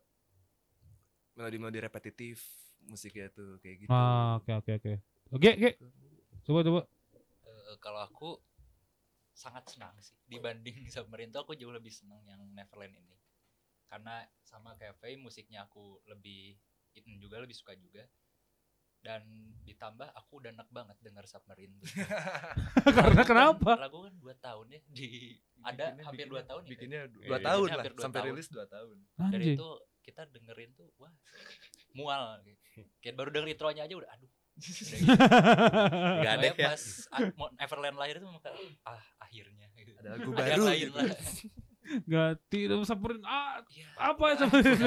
[1.33, 2.39] melodi-melodi repetitif
[2.81, 3.89] musiknya tuh kayak gitu.
[3.89, 4.93] Ah oke oke oke.
[5.31, 5.69] Oke oke.
[6.41, 6.81] Coba coba.
[7.43, 8.29] Eh, kalau aku
[9.31, 10.15] sangat senang sih.
[10.25, 13.15] Dibanding Submarine tuh aku jauh lebih senang yang Neverland ini.
[13.85, 16.57] Karena sama kayak Faye musiknya aku lebih
[16.91, 18.05] itu juga lebih suka juga.
[18.99, 19.23] Dan
[19.63, 21.87] ditambah aku udah enak banget denger Submarine tuh.
[22.89, 23.71] karena Lagu kan- kenapa?
[23.79, 25.07] lagu kan 2 tahun ya di
[25.61, 27.93] ada Bikinnya- hampir 2 bikinnya- tahun ya, bikinnya Iya, dua iya, tahun bikinnya lah hampir
[27.93, 28.29] dua sampai tahun.
[28.29, 28.95] rilis dua tahun.
[28.99, 29.69] Dari anjing itu
[30.09, 31.13] kita dengerin tuh wah
[31.93, 32.41] mual
[32.99, 34.31] kayak baru denger intronya aja udah aduh.
[36.19, 36.53] Nggak ada ya.
[36.67, 36.83] pas
[37.63, 38.51] Everland lahir itu maka
[38.83, 39.95] ah akhirnya gitu.
[39.95, 40.97] ada lagu Ada baru lain gitu.
[40.99, 41.07] lah.
[42.05, 43.87] ganti dong submarine ah Iya.
[43.97, 44.83] apa ya submarine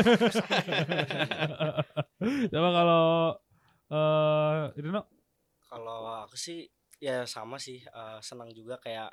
[2.52, 3.04] coba kalau
[3.92, 5.02] eh no
[5.66, 6.68] Kalau aku sih
[7.00, 9.08] ya sama sih eh, senang juga kayak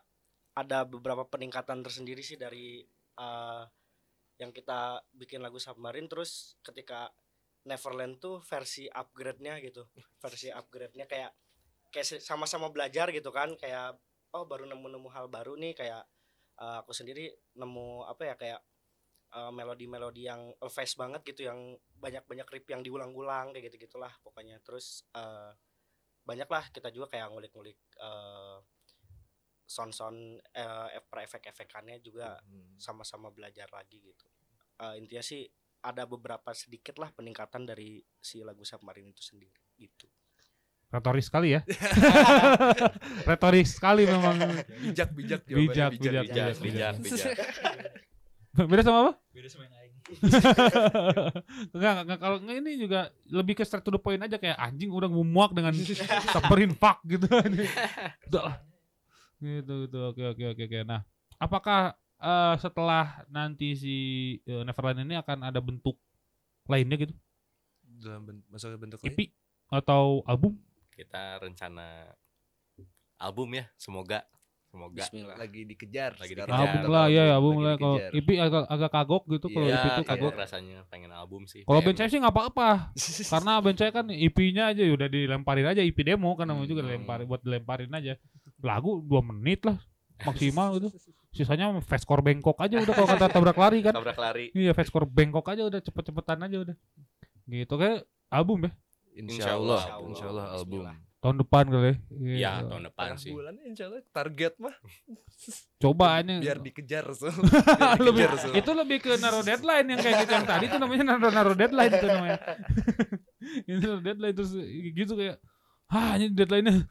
[0.54, 2.84] ada beberapa peningkatan tersendiri sih dari
[3.16, 3.62] eh,
[4.40, 7.12] yang kita bikin lagu Submarine terus ketika
[7.68, 9.84] Neverland tuh versi upgrade-nya gitu.
[10.24, 11.36] Versi upgrade-nya kayak
[11.92, 13.54] kayak sama-sama belajar gitu kan.
[13.60, 14.00] Kayak
[14.32, 15.76] oh baru nemu-nemu hal baru nih.
[15.76, 16.08] Kayak
[16.56, 17.28] eh, aku sendiri
[17.60, 18.62] nemu apa ya kayak
[19.36, 24.64] eh, melodi-melodi yang fast banget gitu yang banyak-banyak riff yang diulang-ulang kayak gitu-gitulah pokoknya.
[24.64, 25.52] Terus eh,
[26.24, 28.58] banyak lah kita juga kayak ngulik-ngulik eh,
[29.70, 32.74] sound-sound eh, per efek-efekannya juga Hmm.
[32.82, 34.26] sama-sama belajar lagi gitu.
[34.82, 35.46] Eh, intinya sih
[35.80, 40.10] ada beberapa sedikit lah peningkatan dari si lagu Submarine itu sendiri gitu.
[40.90, 41.62] Retoris sekali ya.
[43.30, 44.42] Retoris sekali memang.
[44.82, 47.38] Bijak bijak Bijak, jawabannya, bijak, Bijak, bijak, bijak.
[48.74, 49.14] beda sama apa?
[49.30, 49.92] Beda sama yang lain.
[51.78, 54.90] Enggak, enggak kalau enggak ini juga lebih ke straight to the point aja kayak anjing
[54.90, 55.70] udah muak dengan
[56.34, 57.30] submarine fuck gitu.
[57.30, 58.56] Udah lah.
[59.40, 60.00] Gitu gitu.
[60.06, 60.80] Oke oke oke oke.
[60.84, 61.02] Nah,
[61.38, 63.96] apakah eh, setelah nanti si
[64.44, 65.96] eh, Neverland ini akan ada bentuk
[66.66, 67.16] lainnya gitu?
[68.00, 69.20] dalam ben- maksudnya bentuk lain EP
[69.70, 70.56] atau album?
[70.90, 72.08] Kita rencana
[73.18, 74.24] album ya, semoga
[74.66, 76.48] semoga Bismillah lagi dikejar Lagi dikejar.
[76.48, 77.98] album lah ya, album lah kalau.
[78.00, 80.08] EP agak agak kagok gitu kalau Iya, EP itu kagok.
[80.08, 81.66] kagok rasanya pengen album sih.
[81.66, 82.70] Kalau band saya sih nggak apa-apa
[83.34, 86.90] karena band saya kan EP-nya aja udah dilemparin aja EP demo kan namanya juga Hmm.
[86.94, 88.14] dilemparin buat dilemparin aja.
[88.60, 89.78] Lagu dua menit lah
[90.22, 90.90] maksimal gitu.
[91.36, 93.94] Sisanya fastcore Bangkok aja udah kalau kata tabrak lari kan.
[93.94, 94.46] tabrak lari.
[94.52, 96.76] Iya fastcore Bangkok aja udah cepet-cepetan aja udah.
[97.46, 98.72] Gitu kayak album ya
[99.20, 100.10] Insya Allah, Insya Allah.
[100.10, 100.82] Insya Allah album.
[101.20, 101.96] Tahun depan kali ya.
[102.16, 102.52] Iya, Iya.
[102.64, 103.32] tahun depan Tengah sih.
[103.36, 104.76] bulan Insya Allah target mah
[105.84, 107.28] Coba ini biar dikejar so.
[107.28, 108.56] biar lebih, dikejar so.
[108.56, 111.92] itu lebih ke naruh deadline yang kayak gitu yang tadi itu namanya naruh naruh deadline
[111.92, 112.40] itu namanya.
[113.68, 114.52] ini naruh deadline terus
[114.94, 115.36] gitu kayak
[115.90, 116.88] ah ini deadline-nya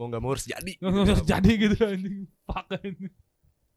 [0.00, 0.72] mau nggak mau harus jadi.
[0.80, 2.16] Nggak nggak usah jadi gitu anjing.
[2.48, 3.12] Fuck anjing.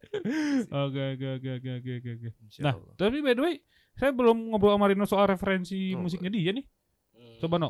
[0.83, 2.27] Oke oke oke oke oke oke
[2.61, 2.93] Nah, Allah.
[2.95, 3.55] tapi by the way,
[3.97, 6.65] saya belum ngobrol sama Rino soal referensi Oh, musiknya dia nih.
[7.17, 7.37] Hmm.
[7.41, 7.69] Coba no.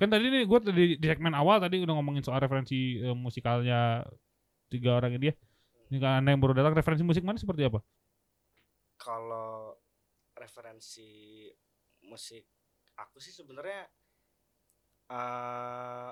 [0.00, 4.02] Kan tadi nih gue tadi di segmen awal tadi udah ngomongin soal referensi eh, musikalnya
[4.66, 5.36] tiga orang dia.
[5.92, 7.78] Ini kan anda yang baru datang referensi musik mana seperti apa?
[8.96, 9.74] kalau
[10.32, 11.50] referensi
[12.06, 12.46] musik
[12.94, 13.82] aku sih sebenarnya
[15.10, 16.10] eh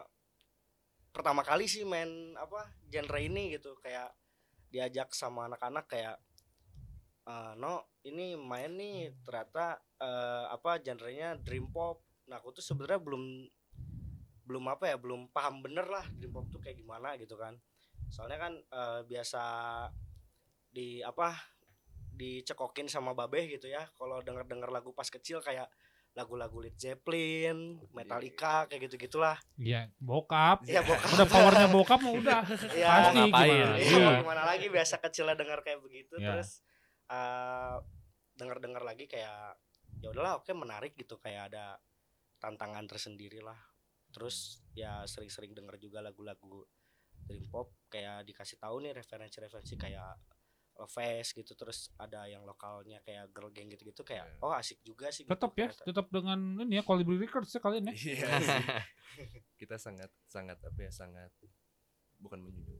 [1.11, 3.77] pertama kali sih main apa genre ini gitu.
[3.83, 4.15] Kayak
[4.71, 6.17] diajak sama anak-anak kayak
[7.29, 12.01] eh no ini main nih ternyata eh, apa genrenya dream pop.
[12.31, 13.25] Nah aku tuh sebenarnya belum
[14.47, 17.59] belum apa ya belum paham bener lah dream pop tuh kayak gimana gitu kan.
[18.09, 19.43] Soalnya kan eh, biasa
[20.71, 21.35] di apa
[22.15, 23.87] dicekokin sama babeh gitu ya.
[23.99, 25.69] Kalau denger denger lagu pas kecil kayak
[26.11, 29.39] lagu-lagu Led Zeppelin, Metallica kayak gitu gitulah.
[29.55, 30.67] Iya, bokap.
[30.67, 31.09] Iya bokap.
[31.15, 32.41] Udah powernya bokap mah udah.
[32.77, 32.89] Iya.
[32.91, 33.47] Pasti ngapain?
[33.47, 33.77] gimana?
[33.79, 34.11] Iya, Iya.
[34.21, 36.35] gimana lagi biasa kecilnya denger kayak begitu Iya.
[36.35, 36.51] terus
[37.11, 37.77] eh
[38.35, 39.59] denger-denger lagi kayak
[40.01, 41.77] ya udahlah oke menarik gitu kayak ada
[42.41, 43.59] tantangan tersendiri lah
[44.11, 46.65] terus ya sering-sering denger juga lagu-lagu
[47.29, 50.17] dream pop kayak dikasih tahu nih referensi-referensi kayak
[50.85, 54.41] Face gitu terus ada yang lokalnya kayak girl gang gitu-gitu kayak Iya.
[54.41, 55.85] oh asik juga sih gitu Tetap ya, ternyata.
[55.85, 57.95] tetap dengan ini ya Colibri Records ya kalian ya.
[57.95, 58.65] Iya sih.
[59.61, 61.29] Kita sangat sangat apa ya sangat
[62.17, 62.80] bukan menjunjung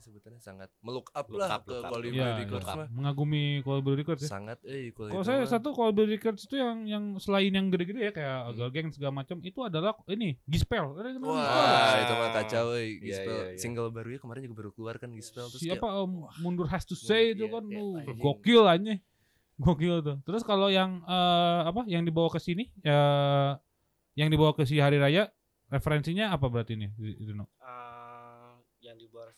[0.00, 1.76] sih sebutannya sangat melook up Look lah up, ke.
[1.84, 2.88] Colibri Iya, Records mah.
[2.88, 4.30] mengagumi Colibri Records ya.
[4.32, 8.00] Sangat eh kalau Kalau itu saya satu Colibri Records itu yang yang selain yang gede-gede
[8.00, 8.56] ya kayak Hmm.
[8.56, 10.96] Girl Gang segala macam itu adalah ini Gispel.
[10.96, 11.28] Gispel?
[11.28, 12.96] Wah, itu mah kacau euy.
[12.96, 13.58] Iya, Gispel iya, iya.
[13.60, 16.96] single barunya kemarin juga baru keluar kan Gispel terus siapa kayak, Om Mundur Has to
[16.96, 18.94] Say itu iya, kan iya, uh, gokil aja.
[19.60, 20.16] Gokil tuh.
[20.24, 22.96] Terus kalau yang eh, apa yang dibawa ke sini ya
[24.16, 25.28] yang dibawa ke si hari raya
[25.68, 27.46] referensinya apa berarti ini Rino?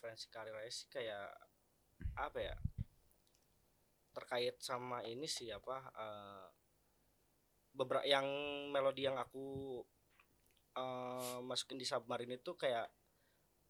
[0.02, 1.30] Referensi karir raya sih kayak
[2.18, 2.58] apa ya
[4.10, 6.46] terkait sama ini sih apa eh
[7.70, 8.26] beberapa yang
[8.74, 9.78] melodi yang aku
[10.74, 12.90] eh masukin di submarine itu kayak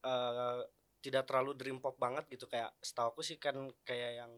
[0.08, 0.60] eh
[1.04, 2.48] tidak terlalu dream pop banget gitu.
[2.48, 4.32] Kayak setahu aku sih kan kayak yang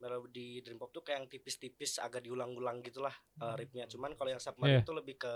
[0.00, 3.12] melodi dream pop tuh kayak yang tipis-tipis agak diulang-ulang gitulah
[3.44, 4.88] eh, ritmenya cuman kalau yang submarine Iya.
[4.88, 5.32] itu lebih ke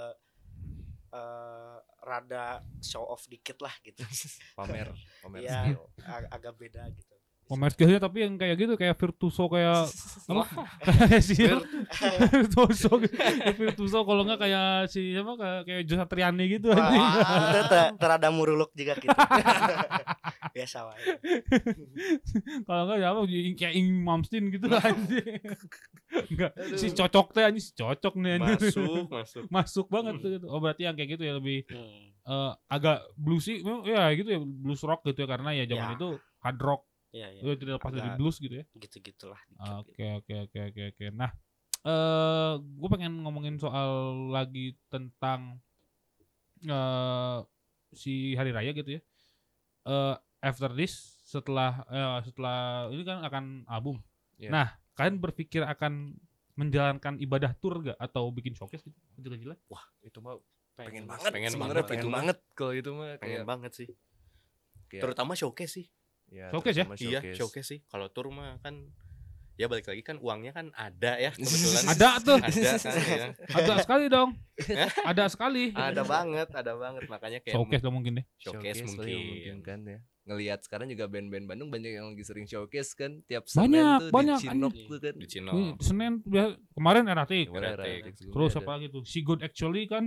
[1.11, 4.03] eh rada show off dikit lah gitu
[4.59, 4.89] pamer
[5.21, 5.83] pamer skill.
[6.07, 7.10] ag- agak beda gitu.
[7.51, 9.91] Pemain skillnya tapi yang kayak gitu kayak virtuoso kayak
[10.31, 10.45] apa?
[10.87, 11.35] kayak si
[12.31, 12.91] virtuoso
[13.59, 17.03] virtuoso kalau enggak kayak si apa kayak kayak Joe Satriani gitu anjing.
[17.59, 19.11] Itu terada muruluk juga gitu.
[20.51, 21.03] Biasa wae.
[22.63, 23.21] Kalau enggak ya apa
[23.59, 25.43] kayak Ing Mamstin gitu anjing.
[26.31, 28.59] Enggak si cocok teh anjing si cocok nih anjing.
[28.63, 30.47] masuk masuk Masuk banget tuh gitu.
[30.47, 34.83] Oh berarti yang kayak gitu ya lebih Hmm, eh, agak bluesy ya gitu ya blues
[34.83, 35.97] rock gitu ya karena ya zaman Ya.
[35.99, 36.09] itu
[36.41, 37.41] hard rock Iya, iya.
[37.43, 38.65] itu tidak lepas dari blues gitu ya.
[38.73, 39.41] Gitu-gitulah
[39.83, 40.17] Oke gitu.
[40.17, 41.05] oke oke oke oke.
[41.11, 41.31] Nah,
[41.83, 43.91] eh gue pengen ngomongin soal
[44.31, 45.59] lagi tentang
[46.63, 47.39] eh
[47.91, 49.01] si hari raya gitu ya.
[49.87, 53.99] Eh after this setelah eh, setelah ini kan akan album.
[54.39, 54.51] Iya.
[54.51, 56.15] Nah, kalian berpikir akan
[56.55, 59.57] menjalankan ibadah tour gak atau bikin showcase gitu kecil-kecilan?
[60.05, 60.37] Itu mah
[60.77, 61.31] pengen Pengen banget.
[61.33, 63.89] pengen banget, pengen pengen banget kalau itu mah pengen kayak banget sih
[64.89, 65.87] kayak- terutama showcase sih
[66.31, 66.85] ya, Showcase ya?
[66.85, 68.74] terutama iya showcase sih kalau tour mah kan
[69.55, 72.39] ya balik lagi kan uangnya kan ada ya kebetulan Ada tuh.
[72.39, 73.26] ada kan ya.
[73.53, 74.31] Ada sekali dong.
[75.05, 75.64] Ada sekali.
[75.70, 78.26] ada banget ada banget makanya kayak Showcase lah mungkin deh.
[78.37, 82.95] showcase, paling mungkin, kan ya ngelihat sekarang juga band-band Bandung banyak yang lagi sering showcase
[82.95, 84.87] kan tiap Banyak, Senin tuh banyak, di Cinok anjing.
[84.87, 87.47] tuh kan di Cino Ini Senin biasa- kemarin Eratik.
[87.51, 88.01] Eratik.
[88.31, 89.03] Terus apa lagi tuh?
[89.03, 90.05] Si Good Actually kan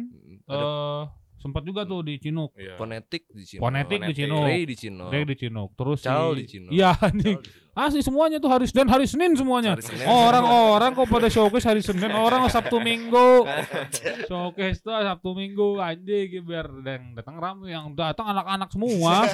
[0.48, 1.04] eh
[1.44, 2.56] sempat juga tuh di Cinuk.
[2.56, 2.80] Iya.
[2.80, 4.14] Fonetik di Cinok Fonetik di.
[4.16, 4.44] Cinuk.
[4.48, 5.70] Ray di Cinok Ray di Cinuk.
[5.76, 6.44] Terus Cal di.
[6.72, 7.36] Iya Cal anjing.
[7.36, 7.62] di Cinok.
[7.74, 9.74] Asli semuanya tuh hari dan hari Senin semuanya.
[9.82, 10.06] Senin.
[10.06, 13.50] Orang-orang kok pada showcase hari Senin, orang Sabtu Minggu.
[14.30, 19.26] showcase tuh Sabtu Minggu anjing gitu, biar yang datang ramai yang datang anak-anak semua.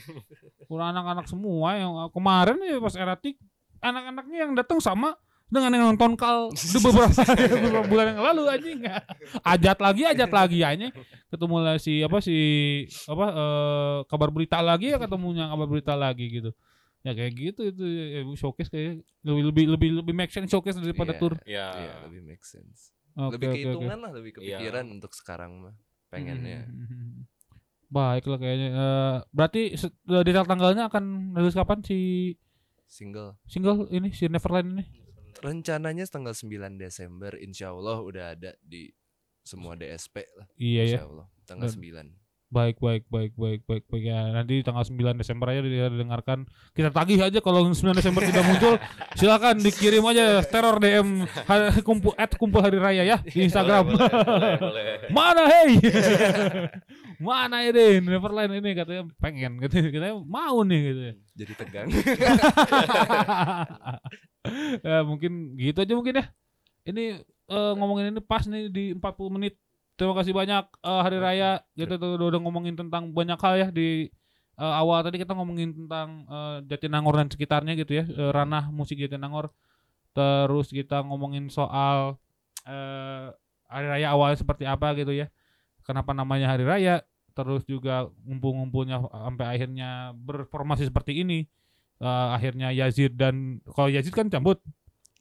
[0.72, 3.36] Kurang anak-anak semua yang kemarin ya pas eratik
[3.84, 5.12] anak-anaknya yang datang sama
[5.46, 7.14] dengan yang nonton kal beberapa,
[7.62, 8.78] beberapa bulan yang lalu anjing
[9.40, 10.92] ajat lagi ajat lagi anjing
[11.28, 12.36] ketemu lah si apa si
[13.06, 16.50] apa eh, kabar berita lagi ya ketemunya kabar berita lagi gitu
[17.00, 21.12] ya kayak gitu itu ya, showcase kayak lebih lebih lebih lebih make sense showcase daripada
[21.12, 21.20] Iya.
[21.20, 22.90] tour ya Iya, lebih make sense.
[23.14, 23.62] Oke, lebih oke, oke.
[23.62, 24.58] kehitungan lah, lebih Iya.
[24.58, 25.74] kepikiran untuk sekarang mah.
[26.08, 26.66] Pengennya.
[26.66, 27.28] Hmm.
[27.94, 32.32] baik lah kayaknya Eh, berarti eh, detail tanggalnya akan rilis kapan si
[32.88, 33.36] Single.
[33.46, 34.84] single ini si Neverland ini
[35.44, 38.88] Rencananya tanggal 9 Desember insya Allah udah ada di
[39.44, 40.48] semua DSP lah.
[40.56, 41.28] iya ya Allah.
[41.44, 42.24] Tanggal Dan- 9.
[42.48, 44.04] Baik, baik, baik, baik, baik, baik.
[44.06, 46.46] Ya, nanti tanggal 9 Desember aja didengarkan.
[46.70, 48.78] Kita tagih aja kalau 9 Desember tidak muncul,
[49.18, 51.26] silakan dikirim aja teror DM
[51.82, 53.90] kumpul at kumpul hari raya ya di Instagram.
[53.90, 54.84] boleh, boleh, boleh.
[55.18, 55.82] Mana hei?
[57.26, 61.00] Mana ini Neverland ini katanya pengen katanya, katanya mau nih gitu.
[61.34, 61.88] Jadi tegang.
[64.86, 66.26] ya, mungkin gitu aja mungkin ya.
[66.84, 69.56] Ini eh, ngomongin ini pas nih di 40 menit.
[69.94, 74.10] Terima kasih banyak eh, hari raya kita tuh udah, ngomongin tentang banyak hal ya di
[74.60, 79.00] eh, awal tadi kita ngomongin tentang eh, Jatinangor dan sekitarnya gitu ya, eh, ranah musik
[79.00, 79.50] Jatinangor.
[80.14, 82.20] Terus kita ngomongin soal
[82.68, 83.32] eh,
[83.68, 85.32] hari raya awalnya seperti apa gitu ya.
[85.84, 87.02] Kenapa namanya hari raya?
[87.34, 91.50] Terus juga ngumpul-ngumpulnya sampai akhirnya berformasi seperti ini.
[92.02, 94.58] Eh, akhirnya Yazid dan kalau Yazid kan cabut.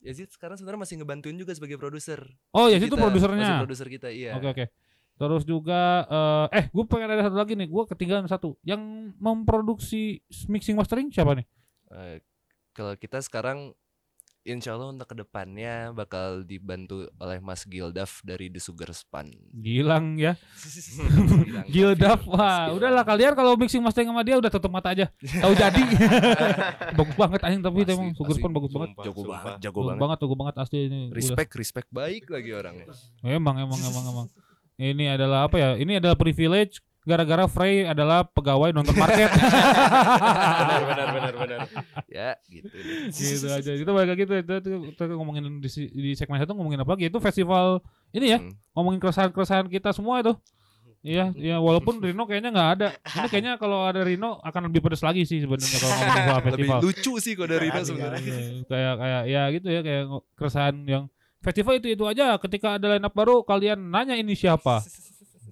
[0.03, 2.19] Yazid sekarang sebenarnya masih ngebantuin juga sebagai produser.
[2.51, 3.61] Oh, Yazid itu Masih produsernya.
[3.63, 4.35] produser kita, iya.
[4.35, 4.65] Oke oke.
[5.13, 8.57] Terus juga eh eh gue pengen ada satu lagi nih, gue ketinggalan satu.
[8.65, 8.81] Yang
[9.21, 10.19] memproduksi
[10.49, 11.45] mixing mastering siapa nih?
[11.93, 12.17] Eh,
[12.73, 13.71] kalau kita sekarang
[14.43, 19.31] insya Allah untuk ke depannya bakal dibantu oleh Mas Gildaf dari The Sugar Span.
[19.55, 20.35] Gilang ya.
[21.47, 22.27] Gilang Gildaf.
[22.27, 25.07] Wah, udahlah kalian kalau mixing mastering sama dia udah tutup mata aja.
[25.19, 25.83] Tahu jadi.
[26.99, 28.35] bagus banget anjing tapi emang Sugar.
[28.35, 28.89] Span bagus banget.
[28.99, 30.01] Jago banget, jago Bagus banget.
[30.03, 31.01] banget, bagus banget asli ini.
[31.07, 31.17] Udah.
[31.17, 32.85] Respect, respect baik lagi orangnya.
[33.23, 34.27] Emang, emang, emang, emang.
[34.75, 35.69] Ini adalah apa ya?
[35.79, 39.27] Ini adalah privilege gara-gara Frey adalah pegawai nonton market.
[40.63, 41.59] benar benar benar benar
[42.07, 42.69] Ya, gitu.
[42.69, 43.09] deh.
[43.09, 43.71] gitu aja.
[43.73, 47.07] Kita balik lagi tuh, itu, itu, kita ngomongin di, di segmen satu ngomongin apa lagi?
[47.07, 47.81] Itu festival
[48.11, 48.53] ini ya, Hmm.
[48.71, 50.33] ngomongin keresahan-keresahan kita semua itu.
[51.01, 52.87] Iya, ya walaupun Rino kayaknya nggak ada.
[52.95, 56.47] Ini kayaknya kalau ada Rino akan lebih pedas lagi sih sebenarnya kalau ngomongin soal Lebih
[56.47, 56.79] festival.
[56.79, 58.21] lucu sih kok dari Rino sebenarnya.
[58.23, 61.03] Iya, kayak kayak ya gitu ya kayak keresahan yang
[61.43, 64.79] festival itu itu aja ketika ada line up baru kalian nanya ini siapa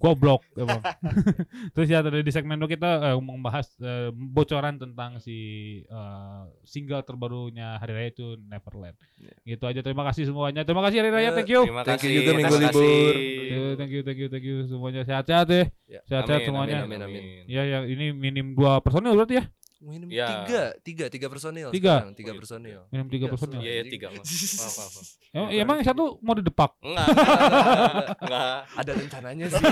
[0.02, 0.82] goblok emang
[1.78, 5.38] terus ya tadi di segmen dua kita eh, membahas eh, bocoran tentang si
[5.86, 8.98] eh, single terbarunya Hari Raya itu Neverland
[9.46, 12.10] gitu aja terima kasih semuanya terima kasih Hari Raya Ya, thank you terima Thank you
[12.10, 12.66] kasih juga terima minggu kasih.
[12.66, 13.14] libur.
[13.14, 15.66] Thank you, thank you, thank you, thank you semuanya sehat-sehat deh.
[15.86, 16.00] Ya.
[16.10, 16.78] Sehat-sehat Amin, semuanya.
[16.82, 17.22] amin, amin.
[17.46, 19.44] Ya, ya ini minim dua personil berarti ya?
[19.82, 20.46] Minim Ya.
[20.46, 21.68] tiga, tiga, tiga personil.
[21.68, 21.98] Tiga?
[21.98, 22.80] sekarang, tiga personil.
[22.88, 23.60] Minim tiga Tiga, personil.
[23.60, 25.06] iya iya tiga mas maaf maaf maaf.
[25.34, 26.70] Emang, emang yang satu mau didepak?
[26.78, 29.58] enggak enggak, enggak Ada rencananya sih.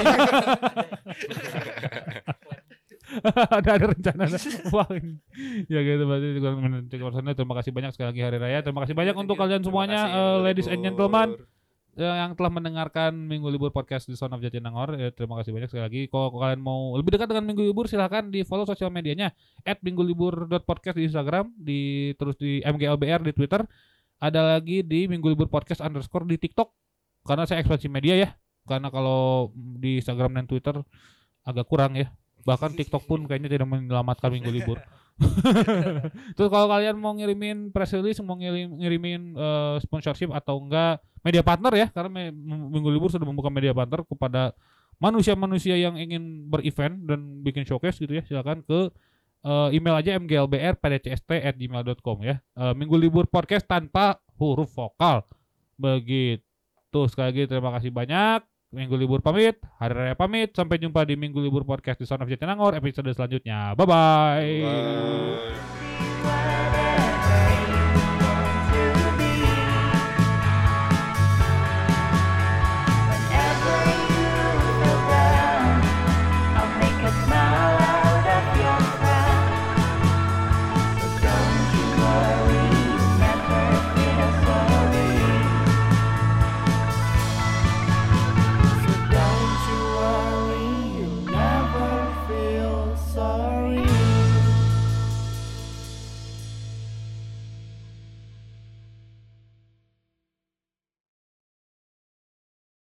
[3.50, 4.22] ada ada rencana
[4.70, 4.86] wah
[5.66, 6.28] ya gitu berarti
[6.86, 7.34] tiga personil.
[7.34, 8.58] Terima kasih banyak sekali lagi Hari Raya.
[8.62, 11.28] Terima kasih banyak untuk kalian Terima semuanya, kasih, eh, ladies and gentlemen.
[11.96, 14.94] Eh, yang telah mendengarkan Minggu Libur Podcast di Son of Jatinangor.
[14.94, 16.00] Eh, terima kasih banyak sekali lagi.
[16.12, 19.34] Kalau kalian mau lebih dekat dengan Minggu Libur silahkan di follow sosial medianya
[19.66, 21.80] at minggulibur.podcast di Instagram, di
[22.20, 23.64] terus di MGLBR di Twitter.
[24.20, 26.68] Ada lagi di Minggu Libur Podcast underscore di TikTok.
[27.24, 28.28] Karena saya ekspansi media ya.
[28.68, 30.76] Karena kalau di Instagram dan Twitter
[31.48, 32.12] agak kurang ya.
[32.44, 34.78] Bahkan TikTok pun kayaknya tidak menyelamatkan Minggu Libur.
[36.36, 41.44] Terus kalau kalian mau ngirimin press release, mau ngirim, ngirimin eh, sponsorship atau enggak media
[41.44, 44.56] partner ya, karena me- Minggu Libur sudah membuka media partner kepada
[45.00, 48.88] manusia-manusia yang ingin berevent dan bikin showcase gitu ya, silakan ke
[49.44, 52.40] eh, email aja mglbr@pdcst@gmail.com ya.
[52.40, 55.24] Eh, Minggu Libur Podcast tanpa huruf vokal.
[55.76, 57.00] Begitu.
[57.08, 58.40] Sekali lagi terima kasih banyak.
[58.70, 60.54] Minggu Libur pamit, Hari Raya pamit.
[60.54, 63.74] Sampai jumpa di Minggu Libur Podcast di Son of Jatinangor episode selanjutnya.
[63.74, 64.46] Bye-bye.
[64.62, 65.79] Bye.